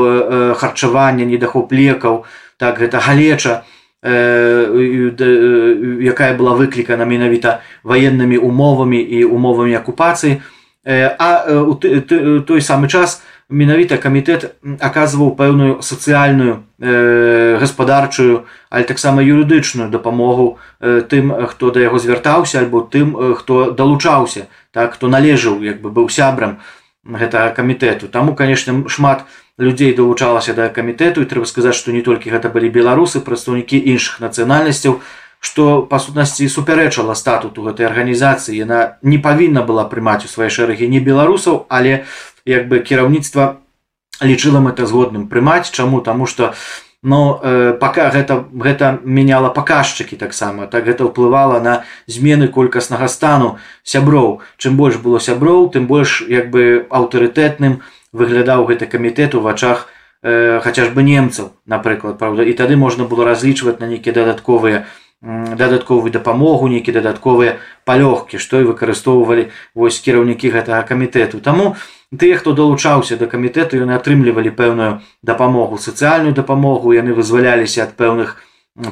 харчавання 0.57 1.29
недахоп 1.29 1.73
лекаў. 1.73 2.25
Так 2.57 2.81
гэта 2.81 2.99
галеча 3.05 3.69
якая 6.09 6.33
была 6.37 6.57
выклікана 6.57 7.05
менавіта 7.05 7.61
ваеннымі 7.85 8.41
умовамі 8.41 8.97
і 8.97 9.25
умовамі 9.29 9.77
акупацыі. 9.77 10.41
А 10.89 11.45
у 11.61 11.75
той 11.77 12.61
самы 12.65 12.89
час 12.89 13.23
менавіта 13.51 13.99
камітэт 13.99 14.63
аказваў 14.81 15.35
пэўную 15.37 15.83
сацыяльную 15.83 16.63
э, 16.81 17.59
гаспадарчую 17.61 18.47
але 18.71 18.85
таксама 18.85 19.23
юрыдычную 19.23 19.91
дапамогу 19.91 20.59
э, 20.81 21.03
тым 21.03 21.35
хто 21.51 21.71
да 21.71 21.81
яго 21.81 21.99
звяртаўся 21.99 22.63
альбо 22.63 22.87
тым 22.87 23.35
хто 23.35 23.71
далучаўся 23.71 24.47
так 24.73 24.95
хто 24.95 25.09
належаў 25.09 25.63
як 25.63 25.83
бы 25.83 25.91
быў 25.91 26.09
сябрам 26.09 26.59
гэтага 27.05 27.51
камітэту. 27.51 28.09
Таму 28.09 28.35
конечно 28.35 28.89
шмат 28.89 29.25
людзей 29.59 29.95
далучалася 29.95 30.55
да 30.55 30.69
камітэту 30.69 31.23
і 31.23 31.29
трэба 31.29 31.47
сказаць 31.47 31.77
што 31.77 31.93
не 31.93 32.03
толькі 32.03 32.31
гэта 32.31 32.49
былі 32.49 32.71
беларусы 32.71 33.21
прадстаўнікі 33.21 33.77
іншых 33.77 34.21
нацыянальнасцяў 34.21 35.01
што 35.41 35.89
па 35.89 35.97
сутнасці 35.99 36.45
супярэчала 36.53 37.17
статуту 37.17 37.65
гэтай 37.65 37.89
арганізацыі. 37.89 38.53
Яна 38.61 39.01
не 39.01 39.17
павінна 39.17 39.65
была 39.65 39.89
прымаць 39.89 40.29
у 40.29 40.29
свае 40.29 40.53
шэрагі 40.53 40.89
не 40.93 41.01
беларусаў 41.01 41.65
але 41.73 42.05
у 42.05 42.30
як 42.45 42.69
бы 42.69 42.81
кіраўніцтва 42.81 43.61
лічыла 44.21 44.61
мэтазгодным 44.61 45.29
прымаць. 45.29 45.71
Чаму? 45.71 46.01
Таму 46.01 46.27
что 46.27 46.55
но 47.03 47.41
э, 47.43 47.73
пока 47.81 48.11
гэта 48.11 48.45
гэта 48.53 49.01
мяняла 49.05 49.49
паказчыкі 49.49 50.17
таксама. 50.17 50.67
Так 50.67 50.85
гэта 50.85 51.09
ўплывала 51.09 51.61
на 51.61 51.85
змены 52.07 52.49
колькаснага 52.49 53.09
стану 53.09 53.57
сяброў. 53.85 54.45
Чым 54.59 54.77
больш 54.77 55.01
было 55.01 55.21
сяброў 55.21 55.73
тым 55.73 55.87
больш 55.87 56.21
як 56.29 56.51
бы 56.51 56.85
аўтарытэтным 56.91 57.81
выглядаў 58.13 58.69
гэты 58.69 58.85
камітэт 58.85 59.35
у 59.35 59.41
вачах 59.41 59.89
э, 60.23 60.61
хаця 60.61 60.85
ж 60.85 60.93
бы 60.93 61.03
немцаў 61.03 61.57
напрыклад 61.65 62.19
правда 62.19 62.45
і 62.45 62.53
тады 62.53 62.77
можна 62.77 63.09
было 63.09 63.25
разлічваць 63.25 63.81
на 63.81 63.89
нейкія 63.89 64.13
дадатковыя 64.21 64.85
дадатковую 65.21 66.13
дапамогу 66.13 66.69
нейкі 66.69 66.93
дадатковыя 66.97 67.61
палёгкі 67.85 68.37
што 68.37 68.61
і 68.61 68.69
выкарыстоўвалі 68.73 69.53
вось 69.73 70.01
кіраўнікі 70.01 70.53
гэтага 70.53 70.85
камітэту. 70.85 71.41
Таму 71.41 71.77
у 71.77 72.00
тыя 72.17 72.37
хто 72.37 72.53
далучаўся 72.53 73.17
да 73.17 73.27
камітэту 73.31 73.79
яны 73.79 73.95
атрымлівалі 73.95 74.51
пэўную 74.51 75.01
дапамогу 75.23 75.79
сацыяльную 75.79 76.35
дапамогу 76.35 76.91
яны 76.93 77.15
вызваляліся 77.15 77.87
ад 77.87 77.95
пэўных 77.95 78.43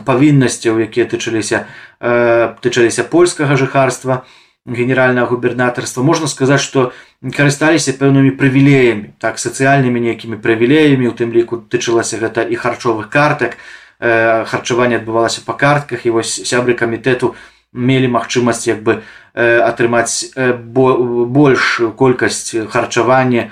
павіннасцяў 0.07 0.79
якія 0.87 1.07
тычыліся 1.11 1.67
э, 2.01 2.55
тычаліся 2.63 3.03
польскага 3.03 3.57
жыхарства 3.59 4.23
генеральнага 4.67 5.35
губернатарства 5.35 6.03
можна 6.03 6.31
сказаць 6.31 6.63
што 6.63 6.93
карысталіся 7.23 7.99
пэўнымі 7.99 8.39
прывілеямі 8.39 9.19
так 9.19 9.43
сацыяльнымі 9.43 9.99
нейкімі 9.99 10.39
прывілеямі 10.39 11.11
у 11.11 11.15
тым 11.19 11.35
ліку 11.35 11.59
тычылася 11.59 12.23
гэта 12.23 12.47
і 12.47 12.55
харчовых 12.55 13.11
картак 13.11 13.59
э, 13.99 14.45
харчаванне 14.47 15.03
адбывалася 15.03 15.43
па 15.43 15.59
картках 15.59 16.07
і 16.07 16.15
вось 16.23 16.39
сябры 16.47 16.79
камітэту 16.79 17.35
мелі 17.73 18.15
магчымасць 18.15 18.71
як 18.71 18.83
бы 18.83 19.03
атрымаць 19.35 20.33
больш 20.57 21.81
колькасць 21.97 22.55
харчавання 22.71 23.51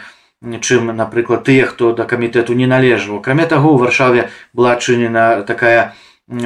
чым 0.61 0.93
напрыклад 0.97 1.45
тыя 1.45 1.67
хто 1.67 1.93
да 1.93 2.05
камітэту 2.05 2.55
не 2.55 2.67
належаў 2.67 3.19
акрамя 3.19 3.47
таго 3.47 3.75
у 3.75 3.79
варшаве 3.79 4.31
была 4.53 4.77
адчынена 4.77 5.43
такая 5.43 5.95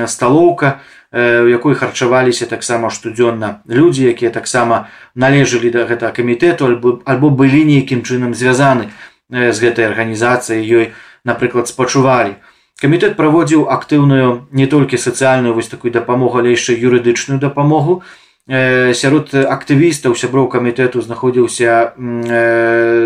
сталоўка 0.07 0.81
у 1.13 1.51
якой 1.51 1.75
харчаваліся 1.75 2.47
таксама 2.47 2.91
штодзённа 2.91 3.63
людзі 3.67 4.07
якія 4.15 4.31
таксама 4.31 4.89
належалі 5.15 5.71
да 5.71 5.87
гэтага 5.91 6.15
камітэту 6.15 6.71
альбо 6.71 7.01
альбо 7.05 7.31
былі 7.31 7.65
нейкім 7.65 8.03
чынам 8.07 8.35
звязаны 8.35 8.91
з 9.31 9.57
гэтай 9.59 9.91
арганізацыяй 9.91 10.63
ёй 10.63 10.87
напрыклад 11.25 11.69
спачувалі. 11.69 12.39
Камітэт 12.81 13.17
праводзіў 13.17 13.69
актыўную 13.69 14.49
не 14.57 14.67
толькі 14.67 14.97
сацыяльную 14.97 15.53
вось 15.53 15.69
такую 15.69 15.93
дапамогу 15.93 16.41
але 16.41 16.57
яшчэ 16.57 16.79
юрыдычную 16.81 17.37
дапамогу 17.37 18.03
сярод 18.51 19.31
актывістаў 19.31 20.19
сяброў 20.19 20.51
камітэту 20.51 20.99
знаходзіўся 20.99 21.95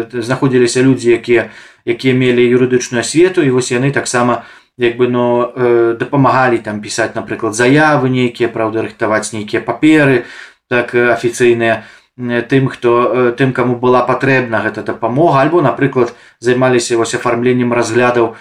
знаходзіліся 0.08 0.80
людзі 0.80 1.12
якія 1.20 1.52
якія 1.84 2.14
мелі 2.16 2.40
юрыдычную 2.40 3.04
асвету 3.04 3.44
і 3.44 3.52
вось 3.52 3.68
яны 3.68 3.92
таксама 3.92 4.48
як 4.80 4.96
бы 4.96 5.08
но 5.08 5.52
дапамагалі 6.00 6.64
там 6.64 6.80
пісаць 6.80 7.12
напрыклад 7.12 7.52
заявы 7.52 8.08
нейкія 8.08 8.48
праўда 8.48 8.88
рыхтаваць 8.88 9.36
нейкія 9.36 9.60
паперы 9.60 10.24
так 10.72 10.96
афіцыйныя 10.96 11.84
тым 12.16 12.68
хто 12.72 13.34
тым 13.36 13.52
каму 13.52 13.76
была 13.76 14.06
патрэбна 14.06 14.62
гэта 14.62 14.82
дапамога. 14.82 15.42
Альбо 15.42 15.60
напрыклад 15.60 16.14
займаліся 16.38 16.96
вось 16.96 17.14
афармленнем 17.14 17.74
разглядаў 17.74 18.36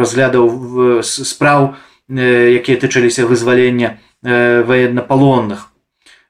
разглядаў 0.00 1.02
спраў 1.02 1.74
якія 2.08 2.76
тычыліся 2.80 3.26
вызвалення 3.26 3.98
военнопалонных 4.22 5.68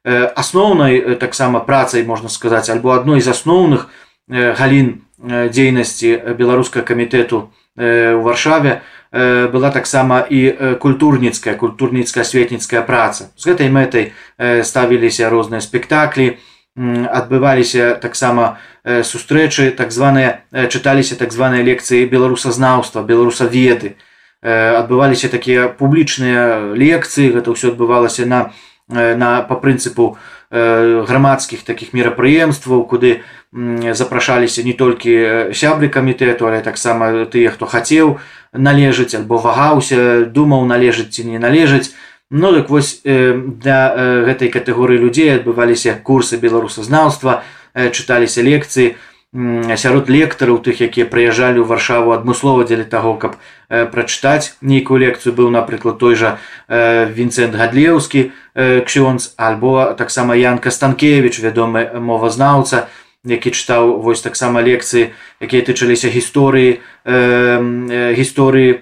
асноўнай 0.04 1.16
таксама 1.16 1.60
працай 1.60 2.04
можна 2.04 2.28
сказаць 2.28 2.70
альбо 2.70 2.94
адной 2.96 3.20
з 3.20 3.32
асноўных 3.34 3.88
галін 4.28 5.02
дзейнасці 5.18 6.36
беларускага 6.38 6.84
камітэту 6.86 7.48
у 7.78 8.22
варшаве 8.22 8.82
была 9.12 9.70
таксама 9.70 10.20
і 10.28 10.76
культурніцкая 10.80 11.54
культурніцкая 11.54 12.24
светніцкая 12.24 12.82
праца. 12.82 13.30
З 13.36 13.54
гэтай 13.54 13.72
мэтай 13.72 14.12
ставіліся 14.38 15.30
розныя 15.30 15.64
спектаклі 15.64 16.36
адбываліся 16.76 17.98
таксама 18.02 18.58
сустрэчы 18.84 19.70
так 19.72 19.90
званыя 19.90 20.44
чыталіся 20.52 21.16
так 21.16 21.32
званыя 21.32 21.64
лекцыі 21.64 22.06
беларусазнаўства 22.06 23.02
беларусаведы 23.02 23.96
адбываліся 24.42 25.28
такія 25.28 25.68
публічныя 25.68 26.74
лекцыі 26.78 27.34
гэта 27.34 27.50
ўсё 27.50 27.74
адбывалася 27.74 28.26
на 28.26 28.50
на 28.88 29.42
по 29.42 29.56
прынцыпу 29.60 30.16
грамадскіх 30.50 31.60
такіх 31.62 31.92
мерапрыемстваў 31.92 32.88
куды 32.88 33.20
запрашаліся 33.52 34.64
не 34.64 34.72
толькі 34.72 35.52
сябры 35.52 35.92
камітэту 35.92 36.48
але 36.48 36.64
таксама 36.64 37.28
тыя 37.28 37.52
хто 37.52 37.66
хацеў 37.66 38.16
належыць 38.52 39.12
альбо 39.14 39.36
вагаўся 39.36 40.24
думаў 40.24 40.64
належыць 40.64 41.12
ці 41.12 41.28
не 41.28 41.38
належыць. 41.38 41.92
Ну 42.30 42.52
так 42.52 42.70
вось 42.70 43.00
для 43.04 44.24
гэтай 44.24 44.48
катэгорыі 44.48 45.00
людзей 45.00 45.36
адбываліся 45.36 46.00
курсы 46.00 46.40
беларусазнаўства 46.40 47.44
чыталіся 47.74 48.40
лекцыі 48.40 48.96
сярод 49.34 50.08
лектараў 50.08 50.56
тых 50.64 50.80
якія 50.80 51.04
прыязджалі 51.04 51.60
ў 51.60 51.68
варшаву 51.68 52.16
адмыслова 52.16 52.64
дзеля 52.64 52.88
таго 52.88 53.12
каб 53.20 53.36
прачытаць 53.68 54.56
нейкую 54.64 55.04
лекцыю. 55.04 55.36
Быў 55.36 55.52
напрыклад 55.52 56.00
той 56.00 56.16
жа 56.16 56.40
вінцэнт 56.68 57.52
гадлеўскі 57.52 58.32
ксёнз 58.56 59.36
альбо 59.36 59.92
таксама 60.00 60.32
янка 60.32 60.72
станкевич 60.72 61.44
вядомы 61.44 61.92
мовазнаўца 62.00 62.88
які 63.28 63.52
чытаў 63.52 64.00
вось 64.00 64.24
таксама 64.24 64.64
лекцыі 64.64 65.12
якія 65.44 65.60
тычыліся 65.60 66.08
гісторыі 66.08 66.80
гісторыі 67.04 68.80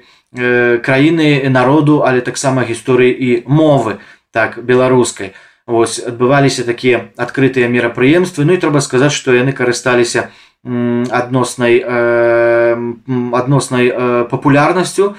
краіны 0.86 1.48
народу 1.50 2.06
але 2.06 2.22
таксама 2.22 2.62
гісторыі 2.62 3.10
і 3.10 3.42
мовы 3.50 3.98
так 4.30 4.62
беларускай 4.62 5.34
Вось 5.66 5.98
адбываліся 5.98 6.62
такія 6.62 7.10
адкрытыя 7.18 7.66
мерапрыемствы 7.68 8.44
Ну 8.46 8.54
і 8.54 8.62
трэба 8.62 8.80
сказаць, 8.80 9.12
што 9.12 9.34
яны 9.34 9.52
карысталіся 9.52 10.30
адноснай 10.64 11.82
адноснай 13.40 13.90
папулярнасцю 14.30 15.14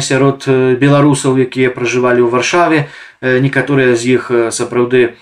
сярод 0.00 0.44
беларусаў, 0.80 1.38
якія 1.38 1.70
пражывалі 1.70 2.22
ў 2.22 2.30
варшаве. 2.30 2.88
некаторыя 3.22 3.96
з 3.96 4.20
іх 4.20 4.30
сапраўды 4.52 5.16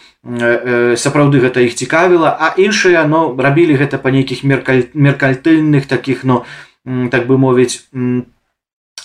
сапраўды 0.97 1.41
гэта 1.41 1.61
іх 1.61 1.75
цікавіла, 1.77 2.33
а 2.33 2.55
іншыя 2.57 3.05
но 3.07 3.37
рабілі 3.37 3.77
гэта 3.77 3.99
па 3.99 4.11
нейкіх 4.11 4.43
меркальтыльных 4.45 5.87
такіх 5.87 6.25
но 6.25 6.45
так 6.85 7.27
бы 7.27 7.39
мовіць 7.39 7.85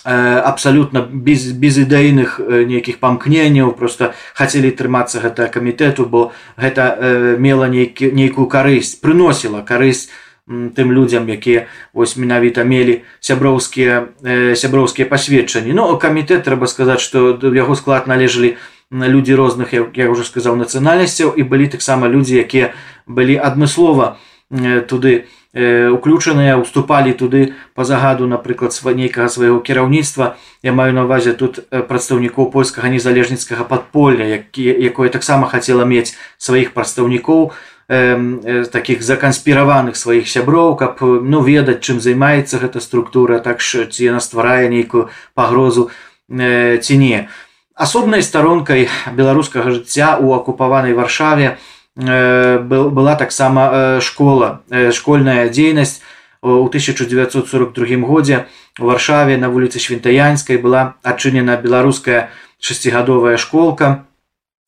абсалютна 0.04 1.04
без, 1.12 1.52
без 1.52 1.76
ідэйных 1.76 2.40
нейкіх 2.40 2.98
памкненняў 3.00 3.72
просто 3.76 4.14
хацелі 4.32 4.72
трымацца 4.72 5.20
гэта 5.20 5.52
камітэту 5.52 6.06
бо 6.08 6.32
гэта 6.56 6.96
э, 6.96 7.36
мела 7.36 7.68
нейкі, 7.68 8.12
нейкую 8.12 8.48
карысць 8.48 8.96
прыносіла 9.00 9.60
карысць 9.60 10.08
тым 10.48 10.92
людзям 10.92 11.28
якія 11.28 11.68
вось 11.92 12.16
менавіта 12.16 12.64
мелі 12.64 13.04
сяброўскія 13.20 14.08
э, 14.24 14.56
сяброўскія 14.56 15.06
пасведчанні. 15.06 15.72
Но 15.76 15.92
ну, 15.92 15.98
камітэт 15.98 16.48
трэба 16.48 16.66
сказаць 16.66 17.04
што 17.04 17.36
в 17.36 17.54
яго 17.54 17.76
склад 17.76 18.08
належалі 18.08 18.56
людзі 18.90 19.34
розных 19.36 19.72
як 19.76 19.98
я 20.00 20.08
уже 20.10 20.24
сказаў 20.24 20.56
нацыянальнасцяў 20.56 21.36
і 21.36 21.42
былі 21.44 21.68
таксама 21.68 22.08
людзі 22.08 22.40
якія 22.40 22.72
былі 23.06 23.36
адмыслова 23.36 24.16
э, 24.50 24.80
туды 24.80 25.28
у 25.28 25.39
уключаныя 25.52 26.54
уступалі 26.56 27.10
туды 27.12 27.54
по 27.74 27.82
загаду 27.82 28.30
напрыклад 28.30 28.72
сва 28.72 28.94
нейкага 28.94 29.26
свайго 29.26 29.58
кіраўніцтва. 29.58 30.38
Я 30.62 30.72
маю 30.72 30.94
на 30.94 31.04
увазе 31.10 31.34
тут 31.34 31.66
прадстаўнікоў 31.70 32.54
польскага 32.54 32.86
незалежніцкага 32.86 33.66
падполля 33.66 34.22
які 34.22 34.70
якое 34.70 35.10
таксама 35.10 35.50
хацела 35.50 35.82
мець 35.82 36.14
сваіх 36.38 36.70
прадстаўнікоў 36.70 37.50
э, 37.90 38.64
таких 38.70 39.02
заканспіраваных 39.02 39.98
сваіх 39.98 40.30
сяброў 40.30 40.78
каб 40.78 41.02
ну 41.02 41.42
ведаць 41.42 41.82
чым 41.82 41.98
займаецца 41.98 42.62
гэта 42.62 42.78
структура 42.78 43.42
так 43.42 43.58
ці 43.58 44.00
яна 44.06 44.22
стварае 44.22 44.70
нейкую 44.70 45.10
пагрозу 45.34 45.90
э, 46.30 46.78
ці 46.78 46.94
не. 46.94 47.26
Асобнай 47.74 48.22
старонкай 48.22 48.86
беларускага 49.18 49.74
жыцця 49.74 50.14
у 50.22 50.30
акупаванай 50.30 50.94
варшаве 50.94 51.58
у 51.58 51.79
была 51.96 53.16
таксама 53.16 53.98
школа 54.00 54.62
школьная 54.92 55.48
дзейнасць. 55.48 56.00
У 56.42 56.64
1942 56.64 57.96
годзе 58.08 58.46
у 58.78 58.86
варшаве 58.88 59.36
на 59.36 59.50
вуліцы 59.52 59.78
швентаянскай 59.78 60.56
была 60.56 60.96
адчынена 61.02 61.60
беларуская 61.60 62.30
шасцігадовая 62.60 63.36
школка. 63.36 64.06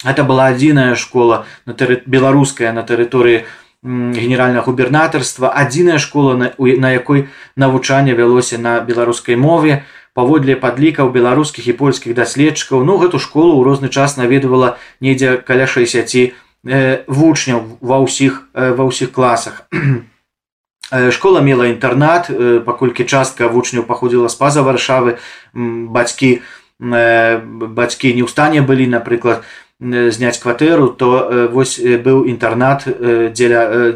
Это 0.05 0.25
была 0.25 0.53
адзіная 0.53 0.95
школа 0.97 1.47
на 1.65 1.73
тэры... 1.73 2.03
беларуская 2.05 2.73
на 2.73 2.83
тэрыторыі 2.83 3.47
генеральнага 3.83 4.67
губернатарства. 4.67 5.49
Адзіная 5.49 5.99
школа 5.99 6.37
на, 6.37 6.53
на 6.59 6.93
якой 6.93 7.29
навучанне 7.57 8.13
вялося 8.13 8.59
на 8.59 8.81
беларускай 8.81 9.37
мове. 9.37 9.85
Паводле 10.15 10.57
падлікаў 10.61 11.09
беларускіх 11.09 11.67
і 11.69 11.73
польскіх 11.73 12.15
даследчыкаў 12.15 12.85
ну 12.85 12.99
гэту 13.01 13.17
школу 13.17 13.57
ў 13.57 13.65
розны 13.65 13.89
час 13.89 14.21
наведвала 14.21 14.77
недзе 15.01 15.41
каля 15.41 15.65
60 15.65 16.37
вучняў 16.65 17.79
ва 17.81 17.99
ўсіх 18.07 18.49
ва 18.55 18.85
ўсіх 18.87 19.11
класах. 19.13 19.67
Школа 21.17 21.41
мела 21.41 21.67
інтэрнат, 21.73 22.29
паколькі 22.65 23.05
частка 23.09 23.49
вучняў 23.49 23.89
паходзіла 23.89 24.29
з 24.29 24.37
паза 24.37 24.63
варшавы, 24.63 25.19
бацькі 25.55 26.43
бацькі 26.83 28.15
не 28.15 28.23
ў 28.27 28.29
стане 28.29 28.61
былі, 28.63 28.91
напрыклад, 28.91 29.47
зняць 29.83 30.39
кватэру, 30.39 30.89
то 30.89 31.49
вось 31.51 31.79
быў 31.79 32.27
інтэрнат 32.27 32.87
дзеля 33.35 33.95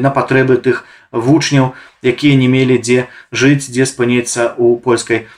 на 0.00 0.10
патрэбы 0.10 0.56
тых 0.56 0.84
вучняў, 1.12 1.72
якія 2.02 2.36
не 2.36 2.48
мелі 2.48 2.80
дзе 2.80 3.08
жыць, 3.32 3.68
дзе 3.68 3.84
спыніцца 3.84 4.56
ў 4.56 4.80
польскай 4.80 5.28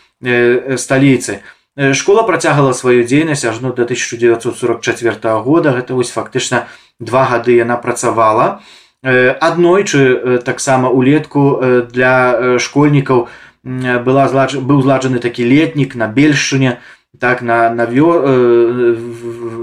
сталіцы. 0.78 1.42
Школа 1.76 2.22
працягала 2.22 2.72
сваю 2.72 3.04
дзейнасць 3.04 3.44
ажно 3.44 3.72
до 3.72 3.84
1944 3.84 5.38
года 5.44 5.72
гэта 5.76 5.94
вось 5.94 6.10
фактычна 6.10 6.66
два 7.00 7.28
гады 7.28 7.52
яна 7.52 7.76
працавала 7.76 8.60
аднойчы 9.04 10.40
таксама 10.44 10.88
улетку 10.88 11.60
для 11.92 12.58
школьнікаў 12.58 13.28
была 13.62 14.28
злаж... 14.28 14.56
быў 14.56 14.80
зладжаны 14.80 15.18
такі 15.20 15.44
летнік 15.44 15.94
на 15.94 16.08
бельшыне 16.08 16.80
так 17.20 17.42
на 17.42 17.68
на, 17.68 17.84
вё... 17.84 18.24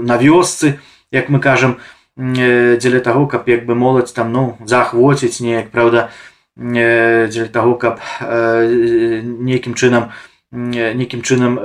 на 0.06 0.16
вёсцы 0.16 0.78
як 1.10 1.28
мы 1.28 1.40
кажам 1.40 1.78
дзеля 2.16 3.00
таго 3.00 3.26
каб 3.26 3.48
як 3.48 3.66
бы 3.66 3.74
моладзь 3.74 4.12
там 4.14 4.30
ну 4.30 4.56
захвоціць 4.62 5.40
неяк 5.40 5.74
праўда 5.74 6.14
дзеля 6.54 7.50
таго 7.50 7.74
каб 7.74 7.98
нейкім 8.22 9.74
чынам 9.74 10.14
у 10.14 10.33
нейкім 10.54 11.22
чынам 11.26 11.58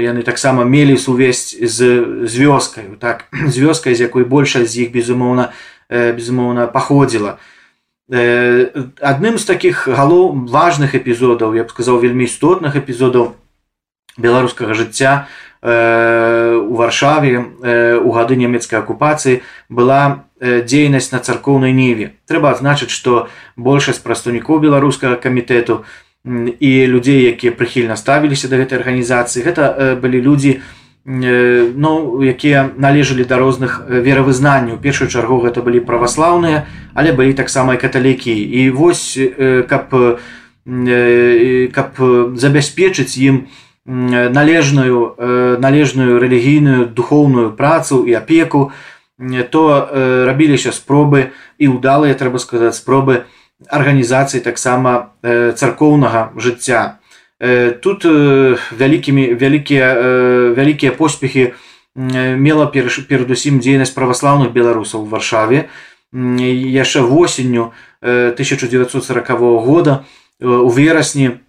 яны 0.00 0.24
таксама 0.24 0.64
мелі 0.64 0.96
сувесць 0.96 1.52
з 1.52 1.78
з 2.24 2.34
вёскаю 2.40 2.96
так. 2.96 3.28
З 3.32 3.56
вёскай 3.60 3.94
з 3.94 4.08
якой 4.08 4.24
большасць 4.24 4.72
з 4.72 4.88
іх 4.88 4.92
безумоўна 4.92 5.52
безумоўна 5.92 6.66
паходзіла 6.72 7.36
адным 8.08 9.38
з 9.38 9.44
такіх 9.44 9.88
галоў 9.88 10.48
важных 10.48 10.96
эпізодаў 10.96 11.54
я 11.56 11.64
б 11.64 11.70
сказаў 11.70 12.00
вельмі 12.00 12.24
істотных 12.24 12.76
эпізодаў 12.76 13.36
беларускага 14.16 14.74
жыцця 14.74 15.28
у 15.62 16.74
варшаве 16.74 17.52
у 18.00 18.10
гады 18.16 18.36
нямецкай 18.36 18.80
акупацыі 18.80 19.40
была 19.68 20.24
дзейнасць 20.40 21.12
на 21.12 21.20
царкоўнай 21.20 21.72
ніве 21.72 22.16
трэба 22.26 22.56
адзначыць 22.56 22.92
што 22.92 23.28
большасць 23.56 24.02
прадстаўнікоў 24.02 24.60
беларускага 24.64 25.20
камітэту 25.20 25.84
у 25.84 26.11
і 26.24 26.86
людзей 26.86 27.26
якія 27.34 27.50
прыхільна 27.50 27.98
ставіліся 27.98 28.46
да 28.46 28.62
гэтай 28.62 28.78
арганізацыі 28.78 29.42
гэта 29.42 29.98
былі 29.98 30.22
людзі 30.22 30.62
ну 31.04 32.22
якія 32.22 32.70
належалі 32.78 33.26
да 33.26 33.38
розных 33.42 33.82
веравызнанняў. 33.90 34.78
Першую 34.78 35.10
чаргу 35.10 35.42
гэта 35.42 35.58
былі 35.66 35.82
праваслаўныя 35.82 36.70
але 36.94 37.10
былі 37.10 37.34
таксама 37.34 37.74
і 37.74 37.82
каталікі. 37.82 38.30
І 38.30 38.70
вось 38.70 39.18
каб 39.66 39.90
каб 41.74 41.90
забяспечыць 42.38 43.18
ім 43.18 43.50
належную 43.84 45.18
належную 45.58 46.22
рэлігійную 46.22 46.86
духоўную 46.86 47.50
працу 47.58 48.06
і 48.06 48.14
апеку 48.14 48.70
то 49.50 49.90
рабіліся 50.22 50.70
спробы 50.70 51.34
і 51.58 51.66
ўдалыя 51.66 52.14
трэба 52.14 52.38
сказаць 52.38 52.78
спробы 52.78 53.26
на 53.26 53.41
арганізацыі 53.68 54.40
таксама 54.40 55.12
царкоўнага 55.22 56.32
жыцця. 56.36 56.98
Тут 57.82 58.06
вялікімі 58.06 59.34
вялікія 59.34 59.86
вялікія 60.54 60.92
поспехі 60.94 61.52
мела 61.94 62.66
перадусім 62.70 63.58
дзейнасць 63.60 63.94
праваслаўных 63.94 64.52
беларусаў 64.52 65.02
у 65.02 65.10
варшаве. 65.10 65.68
яшчэ 66.12 67.00
восенню 67.00 67.72
1940 68.02 69.30
года 69.64 70.04
у 70.40 70.68
верасні 70.68 71.40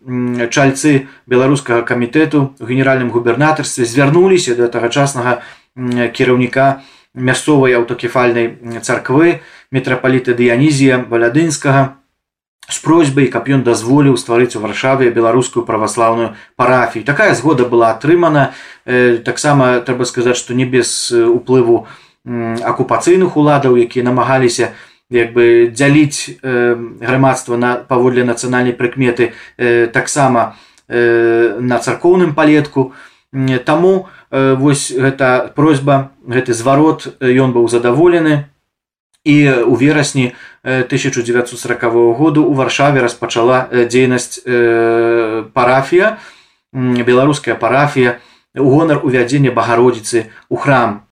чальцы 0.50 1.08
беларускага 1.28 1.82
камітэту 1.82 2.56
у 2.60 2.66
генеральным 2.66 3.10
губернатарстве 3.10 3.86
звярнуліся 3.86 4.56
да 4.56 4.68
тагачаснага 4.68 5.42
кіраўніка 6.14 6.84
мясцовай 7.14 7.76
аўтакефальнай 7.76 8.80
царквы 8.82 9.42
метрапаліта 9.72 10.32
дыянізія 10.32 11.04
валядынскага 11.10 12.00
з 12.70 12.80
просьбай 12.80 13.28
каб 13.28 13.50
ён 13.52 13.64
дазволіў 13.64 14.16
стварыць 14.18 14.56
у 14.56 14.64
варшаве 14.64 15.12
беларускую 15.12 15.66
праваслаўную 15.66 16.36
парафію 16.56 17.04
такая 17.04 17.36
згода 17.36 17.66
была 17.66 17.92
атрымана 17.92 18.54
э, 18.86 19.18
таксама 19.18 19.80
трэба 19.84 20.06
сказаць 20.06 20.38
што 20.38 20.54
не 20.54 20.66
без 20.66 21.12
уплыву 21.12 21.88
акупацыйных 22.24 23.36
уладаў 23.36 23.76
якія 23.76 24.06
намагаліся 24.08 24.72
як 25.12 25.34
бы 25.34 25.72
дзяліць 25.76 26.40
э, 26.40 26.76
грамадства 27.04 27.58
на 27.58 27.76
паводле 27.84 28.24
нацыянальнай 28.24 28.74
прыкметы 28.74 29.34
э, 29.58 29.88
таксама 29.88 30.56
на 30.94 31.80
царкоўным 31.80 32.36
палетку 32.36 32.94
таму 33.66 34.10
вось 34.30 34.92
гэта 34.92 35.50
просьба 35.56 36.12
гэты 36.28 36.54
зварот 36.54 37.08
ён 37.24 37.56
быў 37.56 37.72
задаволены. 37.72 38.52
І 39.24 39.64
у 39.64 39.76
верасні 39.80 40.36
1940 40.64 41.84
году 42.18 42.46
у 42.48 42.54
варшаве 42.54 43.04
распачала 43.04 43.68
дзейнасць 43.72 44.40
парафія 45.54 46.18
беларуская 46.74 47.56
парафія 47.56 48.20
у 48.56 48.70
гонар 48.70 49.04
увядзення 49.04 49.52
багародзіцы 49.52 50.32
у 50.50 50.56
храм. 50.56 51.04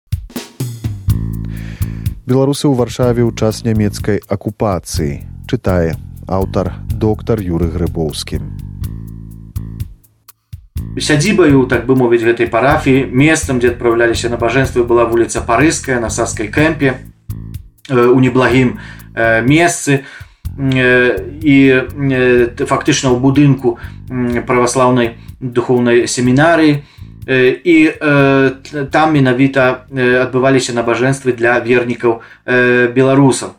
Беларусы 2.25 2.69
ў 2.69 2.77
варшаве 2.79 3.25
ў 3.27 3.35
час 3.35 3.65
нямецкай 3.67 4.23
акупацыі 4.23 5.25
чытае 5.49 5.99
аўтар 6.29 6.79
доктар 6.87 7.41
юры 7.43 7.67
грыбоўскі. 7.67 8.39
Сядзібаю 10.95 11.65
так 11.67 11.83
бы 11.87 11.95
мовіць 11.95 12.23
гэтай 12.23 12.47
парафіі. 12.47 13.09
Месцам 13.11 13.59
дзе 13.59 13.75
адпраўляліся 13.75 14.31
набажэнствы 14.31 14.83
была 14.87 15.03
вуліца 15.09 15.41
парыская 15.43 15.99
на 15.99 16.07
саскай 16.07 16.47
кэмпе 16.47 16.99
у 17.89 18.19
неблагім 18.19 18.79
месцы 19.15 20.03
і 20.57 21.55
фактычна 22.67 23.09
ў 23.11 23.17
будынку 23.19 23.79
праваслаўнай 24.45 25.15
духоўнай 25.39 26.07
семінарыі 26.07 26.83
і 27.27 27.77
там 28.91 29.13
менавіта 29.13 29.85
адбываліся 29.93 30.73
набажэнствы 30.73 31.33
для 31.33 31.59
вернікаў 31.59 32.21
беларусаў 32.91 33.55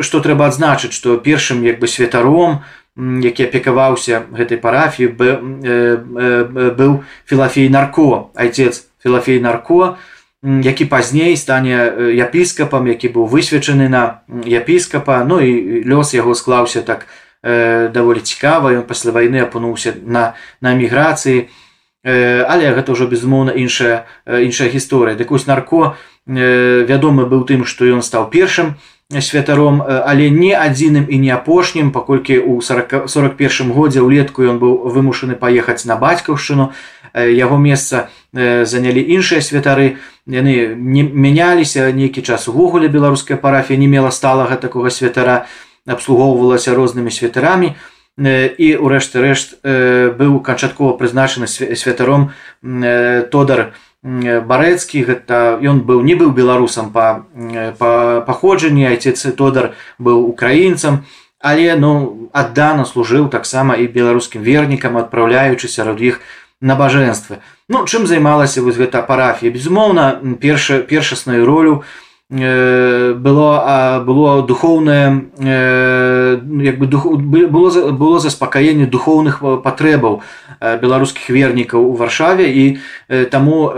што 0.00 0.20
трэба 0.24 0.48
адзначыць 0.48 0.96
што 0.96 1.18
першым 1.20 1.62
як 1.62 1.78
бы 1.78 1.86
святаром 1.86 2.64
які 2.96 3.50
апекаваўся 3.50 4.24
гэтай 4.32 4.58
парафіі 4.58 5.12
быў 5.18 7.02
філафей 7.26 7.68
нарко 7.68 8.30
айцец 8.34 8.86
філафей 9.02 9.40
нарко 9.40 9.98
які 10.44 10.84
пазней 10.84 11.36
стане 11.36 11.88
епіскапам 12.20 12.86
які 12.86 13.08
быў 13.08 13.24
высвечаны 13.24 13.88
на 13.88 14.20
епіскапа. 14.28 15.24
Ну 15.24 15.40
і 15.40 15.84
лёс 15.88 16.12
яго 16.12 16.34
склаўся 16.34 16.82
так 16.82 17.06
э, 17.42 17.88
даволі 17.88 18.20
цікава 18.20 18.76
ён 18.76 18.84
пасля 18.84 19.12
вайны 19.12 19.40
апынуўся 19.40 19.96
на 20.04 20.36
на 20.60 20.76
эміграцыі 20.76 21.48
э, 22.04 22.44
але 22.44 22.76
гэта 22.76 22.92
ўжо 22.92 23.08
безумоўна 23.08 23.56
іншая 23.56 24.04
іншая 24.28 24.68
гісторыя 24.68 25.16
дык 25.16 25.32
вось 25.32 25.48
нарко 25.48 25.96
э, 26.28 26.84
вядомы 26.84 27.24
быў 27.24 27.48
тым 27.48 27.64
што 27.64 27.88
ён 27.88 28.04
стаў 28.04 28.28
першым 28.28 28.76
святаром 29.12 29.82
але 29.84 30.30
не 30.30 30.56
адзіным 30.56 31.06
і 31.08 31.18
не 31.18 31.30
апошнім 31.30 31.92
паколькі 31.92 32.38
у 32.38 32.60
40 32.60 33.08
41 33.08 33.72
годзе 33.72 34.00
ўлетку 34.00 34.42
ён 34.48 34.56
быў 34.58 34.88
вымушаны 34.88 35.36
паехаць 35.36 35.84
на 35.84 35.96
бацькаўшчыну. 35.96 36.72
Яго 37.14 37.58
месца 37.60 38.08
занялі 38.32 39.04
іншыя 39.04 39.44
святары. 39.44 40.00
Яны 40.26 40.74
не 40.74 41.04
мяняліся 41.04 41.92
нейкі 41.92 42.24
час 42.24 42.48
увогуле 42.48 42.88
беларуская 42.88 43.36
парафія 43.36 43.78
не 43.78 43.86
мела 43.86 44.10
сталага 44.10 44.56
такога 44.56 44.90
святара 44.90 45.46
абслугоўвалася 45.86 46.74
рознымі 46.74 47.12
святарамі. 47.12 47.76
І 48.16 48.68
у 48.80 48.88
рэшты 48.88 49.20
рэшт 49.20 49.60
быў 50.16 50.40
канчаткова 50.40 50.96
прызначаны 50.96 51.46
святаром 51.46 52.32
тодар 52.62 53.74
барэцкі 54.04 55.02
гэта 55.08 55.58
ён 55.64 55.80
быў 55.88 56.04
не 56.04 56.14
быў 56.14 56.30
беларусам 56.36 56.92
па 56.92 57.24
па 57.80 58.20
паходжанні 58.28 58.86
айцец 58.92 59.24
тодар 59.36 59.72
быў 59.98 60.28
украінцам 60.28 61.04
але 61.40 61.74
ну 61.76 62.28
аддана 62.32 62.84
служыў 62.84 63.28
таксама 63.32 63.74
і 63.80 63.88
беларускім 63.88 64.44
вернікам 64.44 64.96
адпраўляючы 65.00 65.68
сярод 65.68 66.00
іх 66.00 66.20
набажэнствы 66.60 67.40
Ну 67.68 67.86
чым 67.88 68.06
займалася 68.06 68.60
вось 68.60 68.76
гэта 68.76 69.00
парафія? 69.00 69.50
Безумоўна 69.50 70.20
перша 70.40 70.80
першасную 70.80 71.46
ролю 71.46 71.82
э, 72.28 73.14
было 73.16 74.04
было 74.04 74.42
духоўнае 74.42 75.32
э, 75.40 76.40
як 76.60 76.78
бы 76.78 76.86
дух, 76.86 77.06
было 77.16 77.90
было 77.92 78.20
заспакаенне 78.20 78.84
духоўных 78.84 79.40
патрэбаў 79.64 80.20
беларускіх 80.60 81.30
вернікаў 81.30 81.80
у 81.80 81.94
варшаве. 81.96 82.46
І 82.50 82.64
таму 83.30 83.72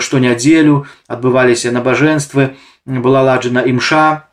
штонядзелю 0.00 0.86
адбываліся 1.08 1.72
набажэнствы 1.72 2.56
была 2.86 3.22
ладжана 3.22 3.62
імша. 3.66 4.24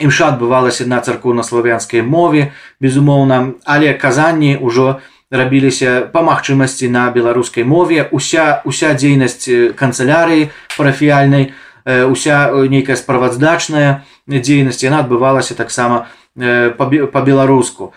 Імша 0.00 0.36
адбывалася 0.36 0.84
на 0.84 1.00
царкоўна-славянскай 1.00 2.02
мове 2.02 2.52
безумоўна. 2.80 3.54
Але 3.64 3.94
казанні 3.94 4.58
ўжо 4.60 5.00
рабіліся 5.30 6.08
па 6.12 6.22
магчымасці 6.22 6.88
на 6.88 7.10
беларускай 7.10 7.64
мове. 7.64 8.08
Уся 8.12 8.62
уся 8.64 8.92
дзейнасць 8.94 9.74
канцылярыі 9.74 10.52
парафіяльнай 10.76 11.52
уся 11.86 12.50
нейкая 12.66 12.96
справаздачная 12.98 14.02
дзейнасць 14.26 14.82
яна 14.82 15.06
адбывалася 15.06 15.54
таксама 15.54 16.06
па-беларуску 16.36 17.94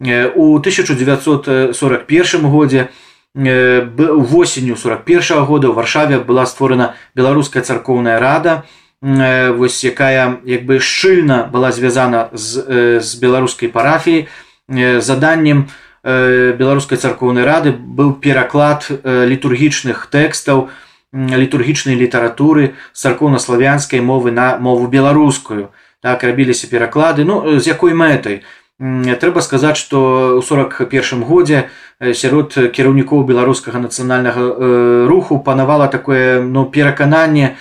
у 0.00 0.56
1941 0.56 2.50
годзе 2.50 2.88
восенню 3.34 4.76
41 4.76 5.44
года 5.44 5.68
ў 5.68 5.74
варшаве 5.74 6.18
была 6.18 6.46
створана 6.46 6.94
беларуская 7.14 7.62
царкоўная 7.62 8.18
рада 8.18 8.64
вось 9.02 9.84
якая 9.84 10.40
як 10.44 10.64
бы 10.64 10.80
шчыльна 10.80 11.44
была 11.52 11.72
звязана 11.72 12.28
з, 12.32 13.00
з 13.00 13.16
беларускай 13.16 13.68
парафіяй. 13.68 14.28
Заданнем 14.68 15.68
у 15.68 15.90
беларускай 16.02 16.96
царкоўнай 16.96 17.44
рады 17.44 17.72
быў 17.76 18.16
пераклад 18.24 18.88
літургічных 19.04 20.08
тэкстаў 20.08 20.70
літургічнай 21.12 21.94
літаратуры 22.00 22.72
царкоўна-славянскай 22.94 24.00
мовы 24.00 24.32
на 24.32 24.56
мову 24.56 24.86
беларускую. 24.86 25.68
Так 26.00 26.24
рабіліся 26.24 26.72
пераклады 26.72 27.24
ну 27.28 27.60
з 27.60 27.68
якой 27.68 27.92
мэтай 27.92 28.40
трэба 28.80 29.44
сказаць 29.44 29.76
што 29.76 30.40
ў 30.40 30.42
41 30.42 31.24
годзе 31.28 31.68
сярод 32.00 32.56
кіраўнікоў 32.72 33.28
беларускага 33.28 33.76
нацыянальнага 33.76 35.04
руху 35.06 35.38
панавала 35.38 35.88
такое 35.92 36.40
ну 36.40 36.64
перакананне 36.64 37.56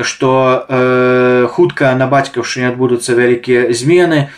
што 0.00 0.30
хутка 1.52 1.92
на 1.92 2.08
бацькаўшыне 2.08 2.72
адбудуцца 2.72 3.12
вялікія 3.12 3.68
змены 3.76 4.32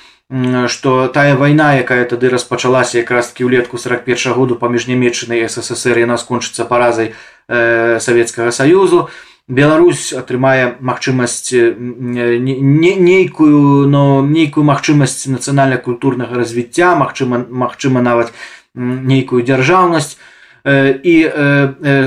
что 0.67 1.09
тая 1.09 1.37
вайна 1.37 1.77
якая 1.77 2.05
тады 2.09 2.31
распачалася 2.33 2.99
якраз 2.99 3.31
таки 3.31 3.45
ўлетку 3.45 3.79
41 3.79 4.33
году 4.33 4.57
паміж 4.57 4.89
нямецчынай 4.89 5.47
ссср 5.47 6.03
яна 6.03 6.17
скончыцца 6.17 6.65
паразай 6.65 7.13
э, 7.49 7.99
савецкага 8.01 8.51
саюзу 8.51 9.11
Беларусь 9.49 10.13
атрымае 10.15 10.77
магчымасць 10.81 11.51
не, 11.53 12.93
нейкую 12.95 13.89
но 13.91 14.23
нейкую 14.23 14.65
магчымасць 14.65 15.27
нацыянальна-культурнага 15.27 16.39
развіцця 16.39 16.95
Мачыма 16.95 17.43
Мачыма 17.51 18.01
нават 18.01 18.33
нейкую 18.75 19.43
дзяржаўнасць. 19.43 20.17
І 20.63 21.15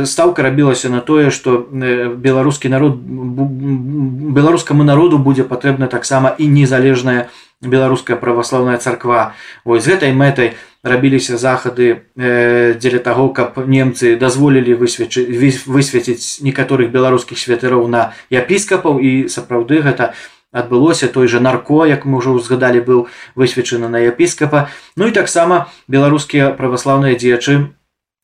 стаўка 0.07 0.43
рабілася 0.47 0.87
на 0.89 1.01
тое 1.03 1.27
што 1.29 1.67
беларускі 1.67 2.71
народ 2.71 2.95
беларускаму 3.03 4.87
народу 4.87 5.19
будзе 5.19 5.43
патрэбна 5.43 5.91
таксама 5.91 6.31
і 6.39 6.47
незалежная 6.47 7.27
беларуская 7.59 8.15
праваслаўная 8.15 8.77
царква. 8.77 9.35
Вось 9.65 9.83
з 9.83 9.91
гэтай 9.91 10.15
мэтай 10.15 10.55
рабіліся 10.85 11.37
захады 11.41 12.05
э, 12.13 12.77
дзеля 12.77 13.01
таго 13.01 13.33
каб 13.33 13.57
немцы 13.65 14.13
дазволілі 14.21 14.77
высвеціць 14.77 16.45
некаторых 16.45 16.93
беларускіх 16.93 17.41
святыроў 17.41 17.89
на 17.89 18.13
епіскапаў. 18.29 19.01
І 19.01 19.25
сапраўды 19.25 19.81
гэта 19.81 20.13
адбылося. 20.53 21.09
Той 21.09 21.27
жа 21.27 21.41
нарко 21.41 21.89
як 21.89 22.05
мы 22.05 22.21
ўжо 22.21 22.37
ўзгадалі 22.37 22.85
быў 22.85 22.99
высвечаны 23.33 23.89
на 23.89 24.05
епіскапа. 24.05 24.69
Ну 24.95 25.09
і 25.09 25.15
таксама 25.17 25.73
беларускія 25.89 26.53
праваслаўныя 26.53 27.17
дзеячы 27.17 27.73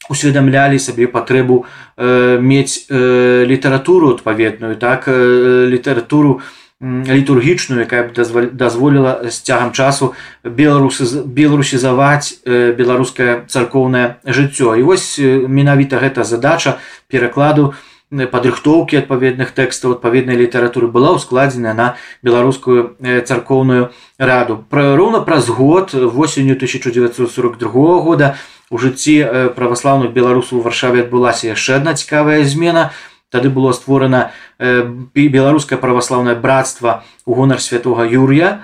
усведамлялі 0.09 0.77
сабе 0.77 1.09
патрэбу 1.09 1.65
э, 1.97 2.37
мець 2.37 2.85
э, 2.89 3.45
літаратуру 3.45 4.13
адпаведную 4.13 4.77
так? 4.77 5.09
Э, 5.09 5.65
літаратуру 5.65 6.41
у 6.41 6.60
літургічную 6.81 7.81
якая 7.85 8.09
б 8.09 8.51
дазволіла 8.53 9.29
з 9.29 9.37
цягам 9.41 9.71
часу 9.71 10.13
беларусы 10.43 11.21
беларусізаваць 11.25 12.41
беларускае 12.47 13.45
царкоўнае 13.45 14.17
жыццё. 14.25 14.73
І 14.75 14.81
вось 14.81 15.19
менавіта 15.21 16.01
гэта 16.01 16.25
задача 16.25 16.81
перакладу 17.07 17.73
падрыхтоўкі 18.11 18.97
адпаведных 18.99 19.53
тэкстаў 19.55 19.95
адпаведнай 19.95 20.35
літаратуры 20.35 20.91
была 20.91 21.15
ўскладзена 21.15 21.71
на 21.77 21.95
беларускую 22.25 22.97
царкоўную 22.99 23.93
раду. 24.19 24.65
Пра 24.67 24.97
роўна 24.97 25.21
праз 25.21 25.47
год 25.47 25.93
восенню 25.93 26.59
1942 26.59 28.01
года 28.03 28.35
у 28.71 28.81
жыцці 28.81 29.53
праваслаўных 29.55 30.11
беларусаў 30.11 30.59
у 30.59 30.65
варшаве 30.65 31.07
адбылася 31.07 31.55
яшчэ 31.55 31.79
адна 31.79 31.95
цікавая 31.95 32.43
змена 32.43 32.91
тады 33.31 33.49
было 33.49 33.71
створана 33.71 34.31
беларускае 34.59 35.79
праваслаўнае 35.79 36.35
братства 36.35 37.03
у 37.25 37.33
гонар 37.33 37.63
святого 37.63 38.03
юрія. 38.03 38.61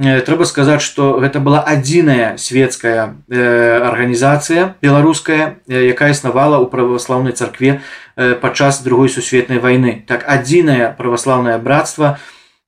Трэба 0.00 0.44
сказаць 0.48 0.80
што 0.80 1.18
гэта 1.20 1.40
была 1.44 1.60
адзіная 1.60 2.38
светская 2.38 3.20
арганізацыя 3.28 4.74
беларуская 4.80 5.60
якая 5.68 6.10
існавала 6.14 6.58
ў 6.58 6.66
праваслаўнай 6.72 7.36
царкве 7.36 7.82
падчас 8.16 8.80
другой 8.82 9.10
сусветнай 9.12 9.58
вайны. 9.58 10.02
Так 10.06 10.24
адзінае 10.26 10.94
праваслаўнае 10.96 11.58
братства 11.58 12.18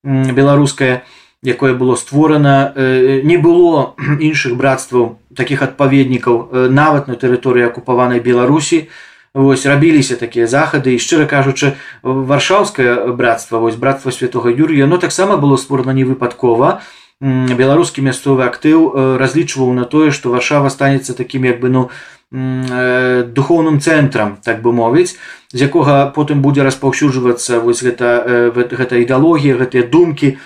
беларускае 0.04 1.02
якое 1.42 1.74
было 1.74 1.96
створана 1.96 2.74
не 2.76 3.38
было 3.38 3.94
іншых 3.98 4.54
братстваў 4.58 5.18
таких 5.34 5.62
адпаведнікаў 5.62 6.68
нават 6.68 7.08
на 7.08 7.16
тэрыторыі 7.16 7.66
акупаванай 7.70 8.20
беларусі 8.20 8.90
вось 9.34 9.66
рабіліся 9.66 10.16
такія 10.16 10.46
захады 10.46 10.94
і 10.94 11.00
шчыра 11.00 11.24
кажучы 11.24 11.74
варшаўскае 12.02 13.12
братства 13.16 13.58
вось 13.58 13.76
братства 13.76 14.12
святого 14.12 14.48
юрія 14.48 14.86
но 14.86 14.98
таксама 14.98 15.36
было 15.36 15.56
створана 15.56 15.92
не 15.92 16.04
выпадкова. 16.04 16.82
Беларускі 17.22 18.02
мясцовы 18.02 18.42
актыў 18.44 18.90
э, 18.90 19.16
разлічваў 19.16 19.72
на 19.72 19.84
тое 19.86 20.10
што 20.10 20.34
варшава 20.34 20.68
станецца 20.74 21.14
такім 21.14 21.46
як 21.46 21.60
бы 21.60 21.70
ну 21.70 21.88
э, 22.34 23.22
духоўным 23.22 23.78
цэнтрам 23.78 24.42
так 24.42 24.60
бы 24.60 24.72
мовіць 24.72 25.14
з 25.54 25.58
якога 25.62 26.10
потым 26.10 26.42
будзе 26.42 26.66
распаўсюджвацца 26.66 27.62
вось 27.62 27.80
гэта 27.86 28.08
э, 28.26 28.50
гэта 28.50 28.98
ідэалогія 29.06 29.54
гэтыя 29.54 29.86
думкі 29.86 30.36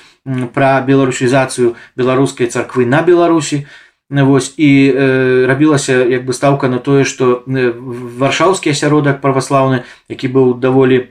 пра 0.53 0.85
беларусізацыю 0.85 1.75
беларускай 1.97 2.53
царквы 2.53 2.85
на 2.85 3.01
беларусі 3.01 3.65
вось 4.11 4.55
і 4.57 4.71
э, 4.95 5.47
рабілася 5.47 6.05
як 6.05 6.25
бы 6.25 6.33
стаўка 6.33 6.69
на 6.69 6.79
тое 6.79 7.05
што 7.05 7.43
варшаўскі 7.47 8.71
асяродак 8.71 9.21
праваслаўны 9.21 9.83
які 10.09 10.29
быў 10.29 10.55
даволі 10.59 11.11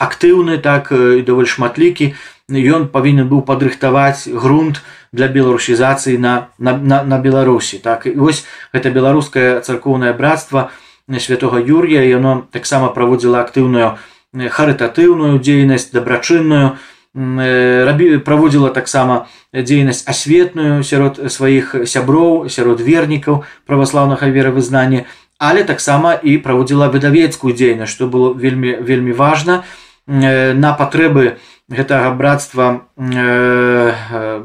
актыўны 0.00 0.58
так 0.58 0.92
і 0.92 1.22
даволі 1.22 1.46
шматлікі 1.46 2.14
ён 2.50 2.88
павінен 2.88 3.28
быў 3.28 3.44
падрыхтаваць 3.44 4.28
грунт 4.28 4.82
для 5.12 5.28
беларусізацыі 5.28 6.18
на, 6.18 6.48
на, 6.58 6.76
на, 6.76 7.04
на 7.04 7.18
беларусі 7.18 7.78
так. 7.78 8.06
І 8.06 8.16
вось 8.18 8.44
гэта 8.72 8.90
беларускае 8.90 9.60
царкоўнае 9.60 10.12
братства 10.12 10.70
святого 11.18 11.58
юрія 11.58 12.02
яно 12.02 12.48
таксама 12.50 12.88
праводзіла 12.88 13.40
актыўную 13.40 13.96
харытатыўную 14.34 15.38
дзейнасць 15.38 15.92
дабрачынную 15.94 16.76
рабі 17.14 18.18
праводзіла 18.26 18.70
таксама 18.74 19.26
дзейнасць 19.54 20.02
асветную 20.10 20.82
сярод 20.82 21.20
сваіх 21.30 21.86
сяброў 21.86 22.50
сярод 22.50 22.80
вернікаў 22.80 23.44
праваслаўнага 23.66 24.26
веравызнання 24.28 25.06
але 25.38 25.64
таксама 25.64 26.14
і 26.14 26.38
праводзіла 26.38 26.90
выдавецкую 26.90 27.54
дзейнасць 27.54 27.94
што 27.94 28.10
было 28.10 28.34
вельмі 28.34 28.76
вельмі 28.80 29.12
важна 29.12 29.62
на 30.06 30.76
патрэбы 30.76 31.24
на 31.24 31.54
гэтага 31.68 32.12
братства 32.12 32.86
э, 32.96 33.92
э, 34.10 34.42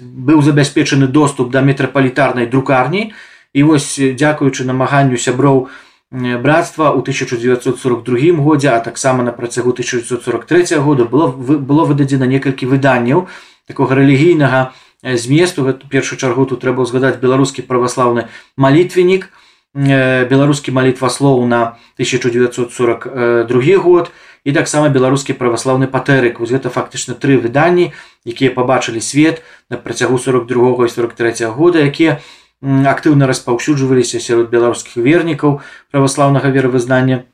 быў 0.00 0.42
забяспечаны 0.42 1.06
доступ 1.06 1.50
да 1.50 1.60
метрапалітарнай 1.60 2.46
друкарні 2.46 3.12
і 3.52 3.62
вось 3.62 4.00
дзякуючы 4.00 4.64
намаганню 4.64 5.16
сяброў 5.16 5.68
братства 6.12 6.92
ў 6.92 7.00
1942 7.00 8.36
годзе 8.36 8.68
а 8.70 8.80
таксама 8.80 9.24
на 9.24 9.32
працягу 9.32 9.72
1943 9.72 10.76
года 10.76 11.04
было 11.08 11.32
было 11.32 11.84
выдадзена 11.88 12.28
некалькі 12.28 12.68
выданняў 12.68 13.28
такога 13.66 13.96
рэлігійнага 13.96 14.76
зместу. 15.02 15.64
Гэту 15.64 15.88
першую 15.88 16.20
чаргу 16.20 16.44
тут 16.46 16.60
трэба 16.60 16.84
згадаць 16.84 17.16
беларускі 17.16 17.64
праваслаўны 17.64 18.28
малітвеннік 18.56 19.32
беларускі 19.74 20.68
малітваслоў 20.76 21.48
на 21.48 21.80
1942 21.96 23.76
год 23.80 24.12
і 24.44 24.52
таксама 24.52 24.92
беларускі 24.92 25.32
праваслаўны 25.32 25.88
патэрык 25.88 26.44
вось 26.44 26.52
гэта 26.52 26.68
фактычна 26.68 27.16
тры 27.16 27.40
выданні 27.40 27.96
якія 28.28 28.52
пабачылі 28.52 29.00
свет 29.00 29.40
на 29.72 29.80
працягу 29.80 30.20
42 30.20 30.84
і 30.84 30.88
43 30.92 31.48
года 31.56 31.80
якія 31.80 32.20
актыўна 32.62 33.26
распаўсюджваліся 33.26 34.22
сярод 34.22 34.50
беларускіх 34.50 34.96
вернікаў 34.96 35.60
праваслаўнага 35.90 36.48
веравызнання 36.54 37.26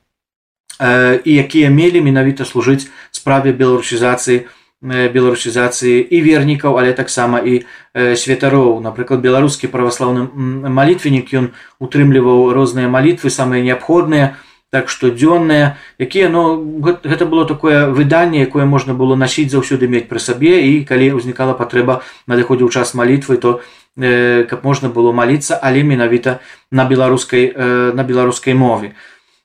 і 0.80 1.30
якія 1.44 1.68
мелі 1.68 2.00
менавіта 2.00 2.48
служыць 2.48 2.88
справе 3.12 3.52
беларусізацыі 3.52 4.48
беларусізацыі 4.80 6.00
і 6.06 6.18
вернікаў 6.22 6.78
але 6.78 6.94
таксама 6.94 7.42
і 7.42 7.66
святароў. 7.92 8.78
Напрыклад 8.80 9.20
беларускі 9.20 9.66
праваслаўны 9.66 10.30
малітвеннік 10.70 11.34
ён 11.34 11.50
утрымліваў 11.82 12.54
розныя 12.54 12.86
малітвы 12.86 13.28
самыя 13.28 13.60
неабходныя 13.62 14.38
у 14.38 14.47
так 14.70 14.88
штодзённыя 14.92 15.76
якія 15.98 16.28
ну 16.28 16.60
гэта 16.84 17.24
было 17.24 17.48
такое 17.48 17.88
выданне 17.88 18.44
якое 18.44 18.64
можна 18.64 18.92
было 18.92 19.16
насіць 19.16 19.48
заўсёды 19.48 19.88
мець 19.88 20.08
пры 20.08 20.20
сабе 20.20 20.60
і 20.68 20.84
калі 20.84 21.16
ўзнікала 21.16 21.56
патрэба 21.56 22.04
надыходзіў 22.28 22.68
час 22.68 22.92
малітвы 22.92 23.36
то 23.40 23.60
э, 23.96 24.44
каб 24.44 24.64
можна 24.64 24.92
было 24.92 25.12
маліцца 25.12 25.56
але 25.56 25.82
менавіта 25.82 26.40
на 26.70 26.84
беларускай 26.84 27.48
э, 27.48 27.92
на 27.94 28.04
беларускай 28.04 28.52
мове. 28.52 28.92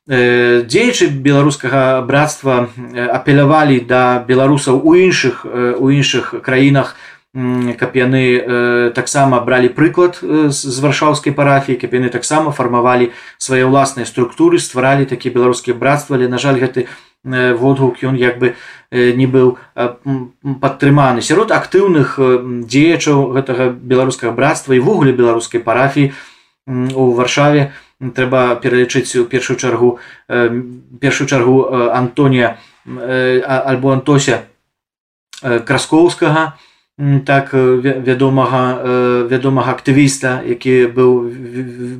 Э, 0.07 0.67
дзеячы 0.67 1.07
беларускага 1.07 2.03
братства 2.03 2.67
апелявалі 2.91 3.79
да 3.87 4.19
беларусаў 4.19 4.83
у 4.83 4.95
іншых 4.99 5.47
у 5.47 5.87
іншых 5.87 6.35
краінах 6.43 6.95
у 6.99 7.12
каб 7.33 7.95
яны 7.97 8.37
э, 8.37 8.91
таксама 8.93 9.41
бралі 9.41 9.73
прыклад 9.73 10.21
з, 10.21 10.53
з 10.53 10.77
варшаўскай 10.85 11.33
парафіі 11.33 11.81
каб 11.81 11.89
яны 11.97 12.13
таксама 12.13 12.53
фармавалі 12.53 13.09
свае 13.41 13.65
ўласныя 13.65 14.05
структуры 14.05 14.61
стваралі 14.61 15.09
такія 15.09 15.33
беларускія 15.33 15.73
братства. 15.73 16.13
Але 16.13 16.29
на 16.29 16.37
жаль 16.37 16.61
гэты 16.61 16.85
э, 16.85 17.53
водгук 17.57 18.05
ён 18.05 18.13
як 18.13 18.37
бы 18.37 18.53
э, 18.93 19.17
не 19.17 19.25
быў 19.25 19.57
э, 19.73 19.97
падтрыманы. 20.61 21.25
Сярод 21.25 21.49
актыўных 21.49 22.21
э, 22.21 22.37
дзеячаў 22.69 23.33
гэтага 23.33 23.73
беларускага 23.73 24.29
братства 24.29 24.77
і 24.77 24.83
ввогуле 24.85 25.09
беларускай 25.17 25.57
парафіі 25.57 26.13
у 26.69 27.17
варшаве 27.17 27.73
трэба 27.97 28.61
пералічыць 28.61 29.09
у 29.17 29.25
першую 29.25 29.57
чаргу 29.57 29.97
э, 30.29 30.53
першую 31.01 31.25
чаргу 31.25 31.65
э, 31.65 31.89
Антонія 31.97 32.61
э, 32.85 33.41
альбо 33.41 33.97
антося 33.97 34.45
э, 35.41 35.65
краскоўскага 35.65 36.53
і 36.53 36.72
так 36.97 37.53
вядомага 37.53 39.25
вядомага 39.25 39.73
актывіста 39.73 40.45
які 40.45 40.93
быў 40.93 41.33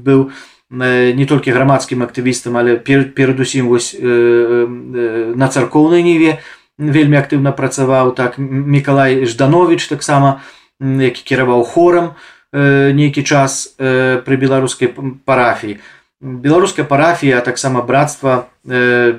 быў 0.06 0.30
не 0.70 1.26
толькі 1.26 1.50
грамадскім 1.50 2.06
актывістам 2.06 2.58
але 2.62 2.78
перадусім 2.78 3.74
вось 3.74 3.98
на 3.98 5.48
царкоўнай 5.50 6.06
ніве 6.06 6.38
вельмі 6.78 7.18
актыўна 7.18 7.58
працаваў 7.58 8.14
так 8.14 8.38
мікалай 8.38 9.26
жданович 9.26 9.88
таксама 9.90 10.46
які 10.78 11.26
кіраваў 11.26 11.66
хорам 11.66 12.14
нейкі 12.54 13.26
час 13.26 13.74
пры 13.82 14.38
беларускай 14.38 14.94
парафіі 15.26 15.82
беларуская 16.22 16.86
парафія 16.86 17.42
таксама 17.42 17.82
братства 17.82 18.46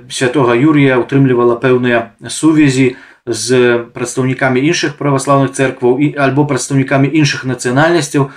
святого 0.06 0.54
юрія 0.54 1.02
утрымлівала 1.02 1.58
пэўныя 1.58 2.14
сувязі 2.30 2.94
у 2.94 3.13
з 3.26 3.78
прадстаўнікамі 3.94 4.60
іншых 4.60 4.96
праваслаўных 5.00 5.56
церкваў 5.56 5.96
і 5.96 6.12
альбо 6.20 6.44
прадстаўнікамі 6.44 7.08
іншых 7.08 7.48
нацыянальнасцяў 7.48 8.28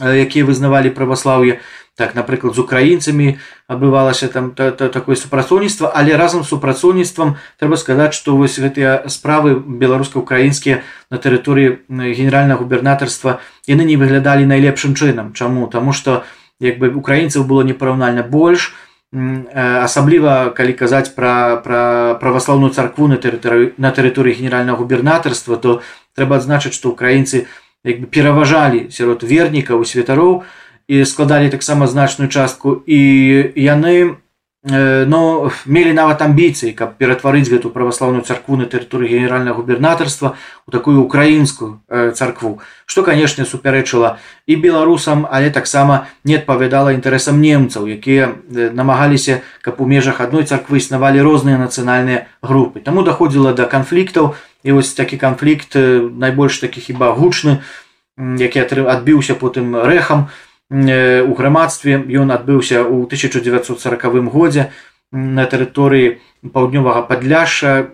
якія 0.00 0.44
вызнавалі 0.44 0.92
праваслаўе. 0.92 1.60
Так 1.92 2.14
напрыклад 2.16 2.56
з 2.56 2.64
украінцамі 2.64 3.36
адбывалася 3.68 4.28
там 4.28 4.56
та, 4.56 4.72
та, 4.72 4.88
такое 4.88 5.16
супрацоўніцтва 5.16 5.92
але 5.94 6.16
разам 6.16 6.40
з 6.44 6.48
супрацоўніцтвам 6.48 7.36
трэба 7.60 7.76
сказаць 7.76 8.16
што 8.16 8.36
вось 8.36 8.56
гэтыя 8.56 9.08
справы 9.12 9.60
беларуска-украінскія 9.60 10.80
на 11.12 11.20
тэрыторыі 11.20 11.84
генеральнага 11.88 12.64
губернатарства 12.64 13.40
яны 13.68 13.84
не 13.84 14.00
выглядалі 14.00 14.48
найлепшым 14.48 14.96
чынам. 14.96 15.36
Чаму? 15.36 15.68
Таму 15.68 15.92
што 15.92 16.24
як 16.60 16.80
бы 16.80 16.88
украінцаў 16.88 17.44
было 17.44 17.60
непараўнальна 17.60 18.24
больш 18.24 18.72
то 18.72 18.91
асабліва 19.12 20.56
калі 20.56 20.72
казаць 20.72 21.12
пра, 21.12 21.60
пра 21.60 22.16
праваслаўную 22.16 22.72
царкву 22.72 23.08
на 23.12 23.20
тэрыторыі 23.20 23.76
на 23.76 23.92
тэрыторыі 23.92 24.40
генеральнага 24.40 24.80
губернатарства 24.80 25.60
то 25.60 25.82
трэба 26.16 26.40
адзначыць 26.40 26.72
што 26.72 26.96
украінцы 26.96 27.44
як 27.84 28.00
бы 28.00 28.06
пераважалі 28.08 28.88
сярод 28.88 29.20
вернікаў 29.20 29.84
святароў 29.84 30.48
і 30.88 31.04
складалі 31.04 31.52
таксама 31.52 31.86
значную 31.86 32.32
частку 32.32 32.80
і 32.86 33.52
яны 33.52 34.16
но 34.64 35.50
мелі 35.66 35.90
нават 35.90 36.22
амбіцыі 36.22 36.70
каб 36.78 36.94
ператварыць 36.94 37.50
гэту 37.50 37.74
праваслаўную 37.74 38.22
царкву 38.22 38.54
на 38.54 38.70
тэрыторыі 38.70 39.10
генеральнага 39.10 39.58
губернатарства 39.58 40.38
у 40.66 40.70
такую 40.70 41.02
украінскую 41.02 41.82
царкву 42.14 42.62
што 42.86 43.02
канешне 43.02 43.42
супярэчыла 43.42 44.22
і 44.46 44.54
беларусам 44.54 45.26
але 45.26 45.50
таксама 45.50 46.06
не 46.22 46.38
адпавядала 46.38 46.94
інтарэсам 46.94 47.42
немцаў 47.42 47.90
якія 47.90 48.38
намагаліся 48.54 49.42
каб 49.66 49.82
у 49.82 49.86
межах 49.90 50.22
адной 50.22 50.46
царквы 50.46 50.78
існавалі 50.78 51.26
розныя 51.26 51.58
нацыянальныя 51.58 52.30
групы. 52.38 52.78
Таму 52.78 53.02
даходзіла 53.02 53.58
да 53.58 53.66
канфліктаў 53.66 54.38
і 54.62 54.78
вось 54.78 54.94
такі 54.94 55.18
канфлікт 55.18 55.74
найбольш 55.74 56.62
такі 56.62 56.78
хіба 56.78 57.10
гучны 57.18 57.66
які 58.14 58.62
адбіўся 58.62 59.34
потым 59.34 59.74
рэхам 59.74 60.30
у 60.30 60.51
грамадстве 60.72 62.00
ён 62.00 62.32
адбыўся 62.32 62.80
ў 62.80 63.04
1940 63.04 64.32
годзе 64.32 64.72
на 65.12 65.44
тэрыторыі 65.44 66.18
паўднёвага 66.48 67.04
падляша 67.04 67.92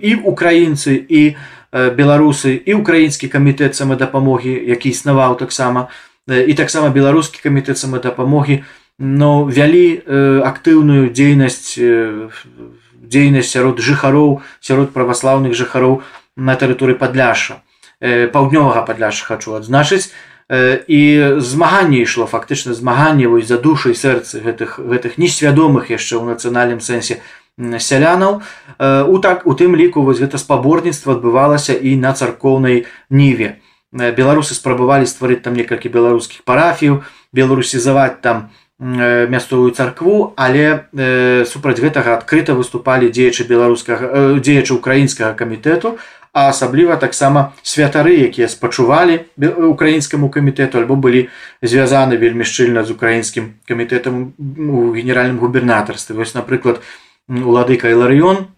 і 0.00 0.14
украінцы 0.24 0.96
і 0.96 1.36
беларусы 1.72 2.56
і 2.56 2.80
украінскі 2.80 3.28
камітэт 3.28 3.76
самадапамогі 3.76 4.56
які 4.56 4.88
існаваў 4.88 5.36
таксама 5.36 5.92
і 6.26 6.52
таксама 6.56 6.88
беларускі 6.88 7.44
камітэт 7.44 7.76
самадапамогі 7.76 8.64
но 8.98 9.44
вялі 9.44 10.00
актыўную 10.48 11.12
дзейнасць 11.12 11.76
дзейнасць 11.76 13.52
сярод 13.52 13.84
жыхароў 13.84 14.40
сярод 14.64 14.96
праваслаўных 14.96 15.52
жыхароў 15.52 16.00
на 16.40 16.56
тэрыторыі 16.56 16.96
падляша 16.96 17.60
паўднёвага 18.00 18.88
падляша 18.88 19.28
хачу 19.28 19.60
адзначыць 19.60 20.08
і 20.48 21.00
змаганне 21.38 22.02
ішло 22.02 22.24
фактычна 22.26 22.72
змаганне 22.72 23.28
вось 23.28 23.48
за 23.48 23.58
душу 23.60 23.92
і 23.92 23.98
сэрцы 23.98 24.40
гэтых 24.40 24.80
гэтых 24.80 25.18
несвядомых 25.20 25.92
яшчэ 25.92 26.16
ў 26.16 26.24
нацыянальным 26.32 26.80
сэнсе 26.80 27.20
сялянаў. 27.58 28.40
У 28.80 29.16
так 29.18 29.44
у 29.46 29.52
тым 29.52 29.76
ліку 29.76 30.02
вось 30.02 30.22
гэта 30.24 30.38
спаборніцтва 30.38 31.18
адбывалася 31.18 31.76
і 31.76 31.96
на 32.00 32.14
царкоўнай 32.14 32.86
ніве. 33.10 33.60
Беларусы 33.92 34.54
спрабавалі 34.56 35.04
стварыць 35.04 35.44
там 35.44 35.52
некалькі 35.52 35.92
беларускіх 35.92 36.44
парафіяў 36.48 37.04
беларусізаваць 37.32 38.20
там 38.24 38.48
мясцовую 38.78 39.72
царкву 39.74 40.34
але 40.36 40.86
э, 40.94 41.44
супраць 41.50 41.82
гэтага 41.82 42.14
адкрыта 42.14 42.54
выступалі 42.54 43.10
дзеячы 43.10 43.42
беларускага 43.42 44.38
дзеячы 44.38 44.78
украінскага 44.78 45.34
камітэту 45.34 45.98
а 46.32 46.48
асабліва 46.48 46.96
таксама 46.96 47.52
святары 47.62 48.14
якія 48.28 48.48
спачувалі 48.48 49.24
украінскаму 49.38 50.30
камітэту 50.30 50.78
альбо 50.78 50.96
былі 50.96 51.28
звязаны 51.62 52.16
вельмі 52.16 52.44
шчыльна 52.44 52.84
з 52.84 52.94
украінскім 52.94 53.58
камітэтам 53.68 54.32
у 54.38 54.92
генеральным 54.92 55.38
губернатарстве 55.38 56.16
вось 56.16 56.34
напрыклад 56.34 56.80
уладыка 57.28 57.90
іларыён 57.90 58.48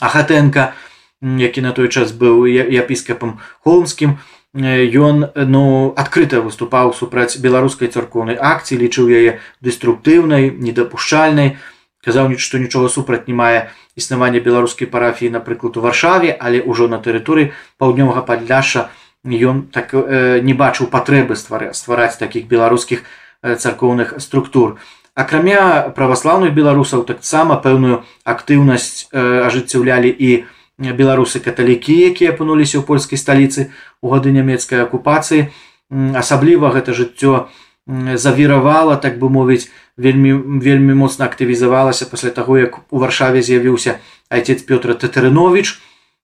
ахатэнка 0.00 0.74
які 1.22 1.60
на 1.62 1.72
той 1.72 1.88
час 1.88 2.12
быў 2.12 2.46
епіскапам 2.50 3.38
холмскім 3.62 4.18
ён 4.54 5.32
ну 5.48 5.94
адкрыта 5.96 6.42
выступаў 6.44 6.92
супраць 6.92 7.40
беларускай 7.40 7.88
царкоўнай 7.88 8.36
акцыі 8.36 8.76
лічыў 8.84 9.08
яе 9.08 9.40
деструктыўнай 9.64 10.50
недапушчальнай 10.50 11.56
казаў 12.04 12.34
што 12.36 12.58
нічога 12.58 12.88
супраць 12.88 13.24
не 13.26 13.34
мае 13.34 13.70
існавання 13.96 14.40
беларускай 14.40 14.90
парафіі 14.90 15.34
напрыклад 15.38 15.78
у 15.78 15.84
варшаве 15.84 16.34
але 16.38 16.62
ўжо 16.66 16.88
на 16.88 16.98
тэрыторыі 16.98 17.52
паўднёвага 17.78 18.26
падляша 18.26 18.90
ён 19.24 19.70
так 19.70 19.94
э, 19.94 20.40
не 20.42 20.54
бачыў 20.54 20.90
патрэбы 20.90 21.36
ствары 21.36 21.70
ствараць 21.74 22.18
такіх 22.18 22.46
беларускіх 22.50 23.02
э, 23.42 23.54
царкоўных 23.54 24.18
структур. 24.18 24.78
Акрамя 25.14 25.92
праваслаўных 25.94 26.54
беларусаў 26.54 27.04
таксама 27.04 27.54
пэўную 27.56 28.02
актыўнасць 28.24 29.06
э, 29.12 29.46
ажыццяўлялі 29.46 30.10
і 30.10 30.44
беларусы 30.78 31.38
каталікі 31.38 31.94
якія 32.10 32.34
апынуліся 32.34 32.80
ў 32.80 32.86
польскай 32.88 33.18
сталіцы 33.18 33.70
у 34.02 34.10
гады 34.10 34.34
нямецкай 34.34 34.82
акупацыі. 34.82 35.54
Асабліва 35.92 36.74
гэта 36.74 36.90
жыццё 36.90 37.46
завіравала 37.86 38.96
так 38.96 39.18
бы 39.18 39.28
мовіць 39.30 39.70
вельмі 39.96 40.32
вельмі 40.60 40.94
моцна 40.94 41.26
актывізавалася 41.26 42.06
пасля 42.10 42.30
таго 42.30 42.58
як 42.58 42.80
у 42.90 42.98
варшаве 42.98 43.42
з'явіўся 43.42 43.98
айцец 44.28 44.62
пётр 44.62 44.94
татарынович 44.94 45.80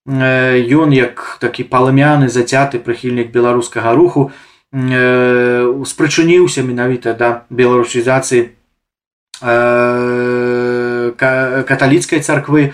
ён 0.08 0.92
як 0.92 1.38
такі 1.40 1.64
паламяны 1.68 2.28
зацяты 2.28 2.78
прыхільнік 2.78 3.32
беларускага 3.32 3.94
руху 3.94 4.30
спрычыніўся 4.72 6.62
менавіта 6.62 7.12
да 7.12 7.44
беларусізацыі 7.50 8.56
каталіцкай 11.18 12.20
царквы 12.20 12.72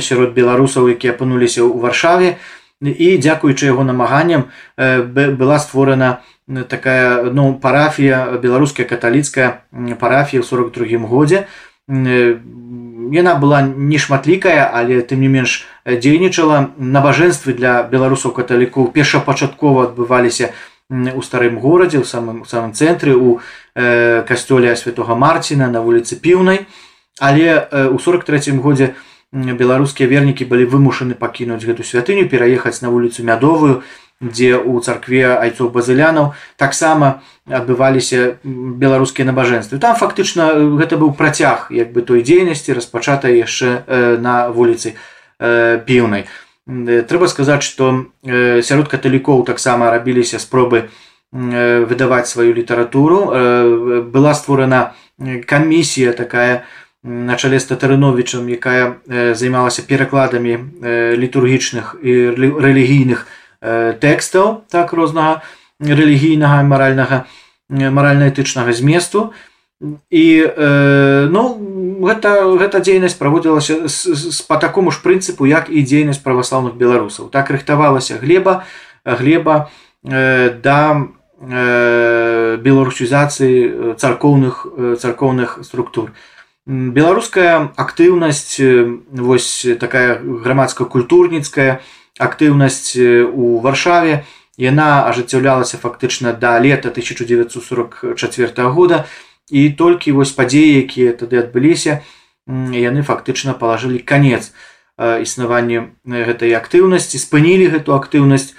сярод 0.00 0.34
беларусаў 0.34 0.88
якія 0.94 1.12
апынуліся 1.12 1.62
ў 1.62 1.78
варшаве. 1.78 2.38
І 2.82 3.18
дзякуючы 3.22 3.66
яго 3.70 3.86
намаганням 3.86 4.50
была 4.74 5.58
створана 5.62 6.22
такая 6.68 7.30
ну 7.30 7.54
парафія 7.54 8.38
беларуская 8.42 8.86
каталіцкая 8.86 9.62
парафія 10.00 10.42
ў 10.42 10.46
42 10.46 10.98
годзе 11.06 11.46
яна 11.88 13.34
была 13.36 13.62
не 13.62 13.98
шматлікая 13.98 14.70
але 14.72 15.02
тым 15.02 15.20
не 15.20 15.28
менш 15.28 15.66
дзейнічала. 15.86 16.72
Набажэнствы 16.78 17.52
для 17.52 17.82
беларусаў 17.82 18.32
каталікоў 18.32 18.92
першапачаткова 18.94 19.90
адбываліся 19.90 20.52
у 20.90 21.22
старым 21.22 21.58
горадзе 21.58 21.98
у 21.98 22.04
самым 22.04 22.44
самым 22.44 22.72
цэнтры 22.72 23.16
у 23.16 23.40
э, 23.74 24.22
касцёле 24.28 24.76
святого 24.76 25.14
марціна 25.16 25.68
на 25.68 25.80
вуліцы 25.80 26.16
піўнай. 26.16 26.66
Але 27.18 27.68
э, 27.70 27.88
у 27.88 27.98
43 27.98 28.58
годзе 28.58 28.94
беларускія 29.32 30.08
вернікі 30.08 30.44
былі 30.44 30.68
вымушаны 30.68 31.14
пакінуць 31.14 31.64
гэту 31.64 31.82
святыню 31.82 32.28
пераехаць 32.28 32.82
на 32.82 32.92
вуліцу 32.92 33.24
мядовую 33.24 33.82
дзе 34.22 34.54
ў 34.54 34.80
царкве 34.80 35.34
айцоў 35.34 35.74
базылянаў 35.74 36.32
таксама 36.56 37.20
адбываліся 37.50 38.38
беларускія 38.46 39.26
набажэнствы. 39.26 39.82
Там 39.82 39.98
фактычна 39.98 40.54
гэта 40.78 40.96
быў 40.96 41.12
працяг 41.18 41.68
як 41.74 41.90
бы 41.92 42.06
той 42.06 42.22
дзейнасці 42.22 42.78
распачатай 42.78 43.36
яшчэ 43.42 43.82
на 44.22 44.48
вуліцы 44.54 44.94
піўнай. 45.42 46.30
Трэба 46.70 47.26
сказаць 47.26 47.66
што 47.66 48.06
сярод 48.22 48.86
каталікоў 48.86 49.42
таксама 49.42 49.90
рабіліся 49.90 50.38
спробы 50.38 50.86
выдаваць 51.32 52.30
сваю 52.30 52.54
літаратуру. 52.54 54.06
Была 54.14 54.34
створана 54.38 54.94
камісія 55.18 56.12
такая 56.12 56.62
на 57.02 57.34
чале 57.34 57.58
з 57.58 57.66
татарыновічам 57.66 58.46
якая 58.46 59.02
займалася 59.34 59.82
перакладамі 59.82 60.78
літургічных 61.18 61.98
і 61.98 62.30
рэлігійных 62.38 63.26
тэкстаў 63.62 64.66
так 64.70 64.92
рознага 64.92 65.42
рэлігійнага 65.78 66.62
маральнага 66.66 67.24
маральна-этычнага 67.72 68.72
зместу 68.72 69.32
і 70.10 70.26
э, 70.46 71.26
ну 71.30 71.42
гэта 72.06 72.54
гэта 72.58 72.78
дзейнасць 72.78 73.18
праводзілася 73.18 73.90
по 74.46 74.56
такому 74.56 74.94
ж 74.94 75.02
прынцыпу 75.02 75.46
як 75.46 75.70
і 75.70 75.82
дзейнасць 75.82 76.22
праваслаўных 76.22 76.78
беларусаў 76.78 77.28
так 77.34 77.50
рыхтавалася 77.50 78.18
глеба 78.22 78.62
глеба 79.04 79.70
э, 80.06 80.54
да 80.62 81.08
э, 81.42 82.56
беларусізацыі 82.62 83.96
царкоўных 83.98 84.66
царкоўных 85.02 85.58
структур 85.66 86.14
беларуская 86.66 87.74
актыўнасць 87.74 88.62
вось 89.10 89.66
такая 89.82 90.22
грамадска-культурніцкая 90.22 91.82
актыўнасць 92.18 92.96
у 92.98 93.58
варшаве. 93.60 94.24
Яна 94.60 95.08
ажыццяўлялася 95.08 95.78
фактычна 95.80 96.32
да 96.32 96.58
лета 96.60 96.88
1944 96.88 98.68
года. 98.68 99.06
І 99.50 99.70
толькі 99.70 100.12
вось 100.12 100.32
падзеі 100.32 100.84
якія 100.84 101.12
тады 101.12 101.40
адбыліся 101.40 102.02
яны 102.46 103.02
фактычна 103.02 103.54
палажылі 103.54 103.98
канец 103.98 104.52
існаванню 104.98 105.94
гэтай 106.04 106.52
актыўнасці 106.58 107.18
спынілі 107.18 107.70
гэту 107.72 107.94
актыўнасць. 107.94 108.54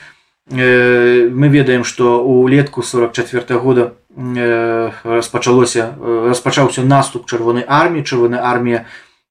Мы 0.49 1.47
ведаем 1.47 1.83
што 1.83 2.19
у 2.23 2.47
летку 2.47 2.83
44 2.83 3.59
года 3.59 3.93
распачалося 5.03 5.95
распачаўся 5.99 6.83
наступ 6.83 7.29
чырвонай 7.29 7.63
арміі. 7.67 8.03
Чырвоная 8.03 8.43
армія 8.43 8.85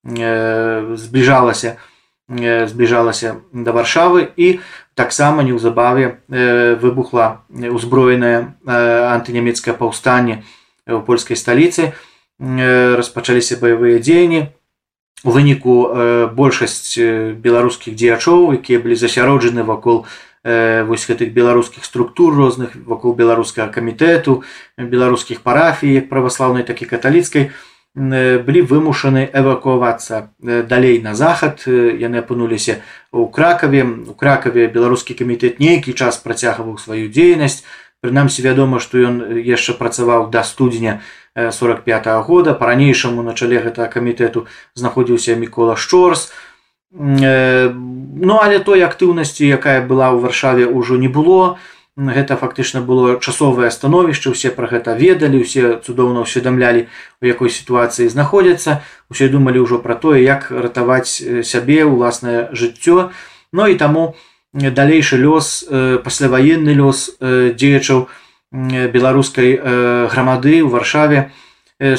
збліжалася. 0.05 1.77
на 1.77 1.92
збліжалася 2.29 3.43
да 3.53 3.73
варшавы 3.73 4.29
і 4.37 4.61
таксама 4.95 5.43
неўзабаве 5.43 6.23
выбухла 6.29 7.45
узброенае 7.51 8.55
антынямецкае 8.67 9.75
паўстанне 9.75 10.43
ў 10.87 11.01
польскай 11.07 11.37
сталіцы. 11.37 11.93
Распачаліся 12.39 13.59
баявыя 13.61 13.99
дзеянні. 13.99 14.51
У 15.25 15.31
выніку 15.31 15.95
большасць 16.35 16.99
беларускіх 16.99 17.95
дзеячоў 17.95 18.59
якія 18.59 18.83
былі 18.83 18.99
засяроджаны 18.99 19.63
вакол 19.63 20.07
вось 20.43 21.07
гэтых 21.07 21.31
беларускіх 21.31 21.85
структур 21.87 22.35
розных 22.35 22.75
вакол 22.75 23.15
беларускага 23.15 23.71
камітэту 23.71 24.43
беларускіх 24.77 25.47
парафій 25.47 25.95
як 25.95 26.09
праваслаўнай 26.11 26.67
так 26.67 26.83
і 26.83 26.91
каталіцкай 26.91 27.55
былі 27.95 28.63
вымушаны 28.65 29.29
эвакуавацца 29.33 30.33
далей 30.41 31.01
на 31.03 31.15
захад. 31.15 31.65
Яны 31.67 32.25
апынуліся 32.25 32.81
у 33.13 33.29
кракаве 33.29 33.85
у 33.85 34.15
кракаве 34.17 34.67
беларускі 34.69 35.15
камітэт 35.15 35.61
нейкі 35.61 35.93
час 35.93 36.17
працягваў 36.17 36.79
сваю 36.79 37.13
дзейнасць. 37.13 37.65
Прынамсі 38.01 38.43
вядома 38.43 38.81
што 38.81 38.99
ён 38.99 39.37
яшчэ 39.45 39.77
працаваў 39.77 40.31
да 40.33 40.43
студзеня 40.43 41.01
45 41.37 42.07
-го 42.07 42.23
года. 42.25 42.55
Па-ранейшаму 42.55 43.23
на 43.23 43.35
чале 43.35 43.61
гэтага 43.61 43.93
камітэту 43.93 44.47
знаходзіўся 44.75 45.37
мікола 45.37 45.77
шчорс. 45.77 46.33
Ну 46.93 48.39
але 48.41 48.59
той 48.59 48.81
актыўнасці 48.85 49.45
якая 49.45 49.85
была 49.85 50.13
ў 50.13 50.21
варшаве 50.21 50.65
ўжо 50.65 50.97
не 50.97 51.09
было 51.09 51.57
гэта 51.97 52.37
фактычна 52.41 52.81
было 52.81 53.21
часовае 53.21 53.71
становішча 53.71 54.33
усе 54.33 54.49
пра 54.49 54.65
гэта 54.67 54.97
ведалі 54.97 55.45
усе 55.45 55.77
цудоўна 55.85 56.25
ўсведамлялі 56.25 56.89
у 57.21 57.25
якой 57.29 57.53
сітуацыі 57.53 58.09
знаходзяцца. 58.09 58.81
Усе 59.13 59.29
думалі 59.29 59.61
ўжо 59.61 59.77
пра 59.77 59.95
тое 59.95 60.25
як 60.25 60.49
ратаваць 60.49 61.21
сябе 61.45 61.85
ўласнае 61.85 62.49
жыццё. 62.57 63.13
Ну 63.53 63.67
і 63.69 63.77
таму 63.77 64.17
далейшы 64.57 65.21
лёс 65.21 65.69
пасляваенны 65.69 66.73
лёс 66.73 67.13
дзеячаў 67.21 68.09
беларускай 68.89 69.61
грамады 70.09 70.65
ў 70.65 70.69
варшаве 70.73 71.29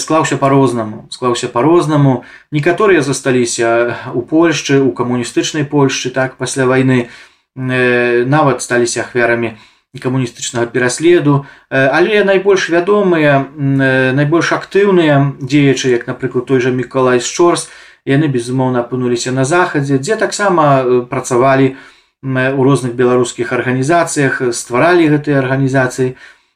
склаўся 0.01 0.37
по-рознаму 0.41 1.05
склаўся 1.13 1.49
по-рознаму 1.53 2.25
некаторыя 2.49 3.05
засталіся 3.05 4.09
у 4.13 4.25
польшчы 4.25 4.81
у 4.81 4.89
камуністычнай 4.89 5.65
польшчы 5.69 6.09
так 6.09 6.37
пасля 6.41 6.65
вайны. 6.65 7.13
Нават 7.53 8.65
сталіся 8.65 9.05
ахвярамі 9.05 9.61
камуністычнага 9.99 10.65
пераследу 10.73 11.45
але 11.69 12.23
найбольш 12.23 12.69
вядомыя 12.69 13.45
найбольш 13.55 14.53
актыўныя 14.57 15.37
дзеячы 15.39 15.93
як 15.93 16.07
напрыклад 16.07 16.49
той 16.49 16.59
жа 16.59 16.73
міколай 16.73 17.21
шчорс 17.21 17.69
яны 18.05 18.27
безумоўна 18.27 18.83
апынуліся 18.83 19.31
на 19.31 19.45
захадзе 19.45 20.01
дзе 20.01 20.15
таксама 20.17 21.05
працавалі 21.09 21.75
у 22.23 22.63
розных 22.63 22.95
беларускіх 22.95 23.51
арганізацыях 23.51 24.41
стваралі 24.55 25.11
гэтыя 25.11 25.43
арганізацыі. 25.43 26.15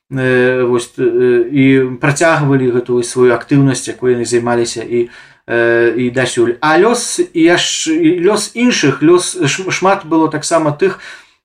Вось, 0.09 0.95
і 0.95 1.65
працягвалі 1.99 2.71
гэтую 2.71 3.03
сваю 3.03 3.35
актыўнасць 3.35 3.91
якой 3.91 4.15
яны 4.15 4.23
займаліся 4.23 4.79
і 4.79 5.11
і 5.47 6.11
дасюль. 6.15 6.55
А 6.63 6.79
лёс 6.79 7.19
яш 7.35 7.87
лёс 7.91 8.55
іншых 8.55 9.03
лёс 9.03 9.35
шмат 9.47 10.07
было 10.07 10.31
таксама 10.31 10.71
тых 10.71 10.99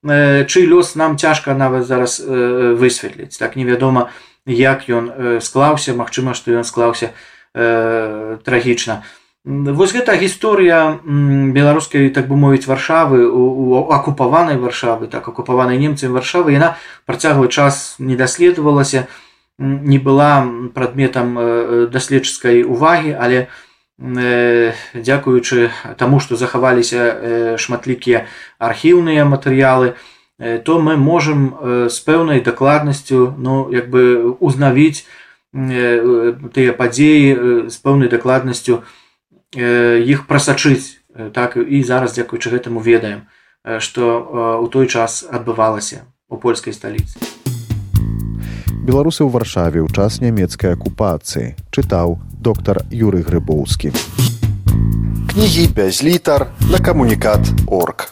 чый 0.04 0.66
лёс 0.66 0.94
нам 0.94 1.18
цяжка 1.18 1.54
нават 1.54 1.86
зараз 1.86 2.20
высветліць. 2.20 3.38
Так 3.38 3.56
невядома 3.56 4.10
як 4.46 4.88
ён 4.90 5.38
склаўся 5.40 5.94
Мачыма 5.94 6.34
што 6.34 6.50
ён 6.52 6.64
склаўся 6.64 7.14
трагічна. 7.54 9.02
Вось 9.44 9.90
гэта 9.90 10.14
гісторыя 10.14 11.02
беларускай 11.02 12.10
так 12.14 12.30
бы 12.30 12.38
мовіць 12.38 12.66
варшавы 12.70 13.26
у 13.26 13.74
акупаванай 13.90 14.54
варшавы 14.54 15.06
так 15.06 15.26
акупаванай 15.26 15.78
немцамі 15.78 16.14
варшавы. 16.14 16.54
Яна 16.54 16.78
працягвае 17.06 17.50
час 17.50 17.96
не 17.98 18.14
даследавалася 18.14 19.06
не 19.58 19.98
была 19.98 20.46
прадметам 20.74 21.90
даследчыцкай 21.90 22.62
увагі 22.62 23.14
але 23.18 23.46
дзякуючы 24.02 25.70
таму 25.96 26.18
што 26.18 26.36
захаваліся 26.36 27.56
шматлікія 27.56 28.26
архіўныя 28.58 29.22
матэрыялы 29.24 29.94
то 30.66 30.80
мы 30.82 30.96
можам 30.98 31.54
з 31.86 31.98
пэўнай 32.02 32.42
дакладнасцю 32.42 33.34
ну 33.38 33.70
як 33.70 33.90
бы 33.94 34.34
узнавіць 34.42 35.06
тыя 35.54 36.72
падзеі 36.74 37.68
з 37.68 37.76
пэўнай 37.84 38.08
дакладнасцю, 38.08 38.82
іх 39.54 40.26
прасачыць 40.26 40.98
так 41.36 41.56
і 41.56 41.82
зараз 41.84 42.16
дзякуючы 42.18 42.50
гэтаму 42.50 42.80
ведаем 42.80 43.28
што 43.78 44.58
у 44.64 44.66
той 44.66 44.88
час 44.88 45.22
адбывалася 45.30 46.08
у 46.28 46.40
польскай 46.42 46.72
сталіцы 46.72 47.41
беларусы 48.82 49.22
ў 49.22 49.30
варшаве 49.30 49.78
ў 49.78 49.88
час 49.94 50.18
нямецкай 50.18 50.74
акупацыі 50.74 51.54
чытаў 51.70 52.18
доктар 52.42 52.82
юры 52.90 53.22
грыбоўскі. 53.22 53.94
Кнігі 55.30 55.70
без 55.70 56.02
літар 56.02 56.50
на 56.66 56.82
камунікат 56.82 57.46
орг 57.70 58.10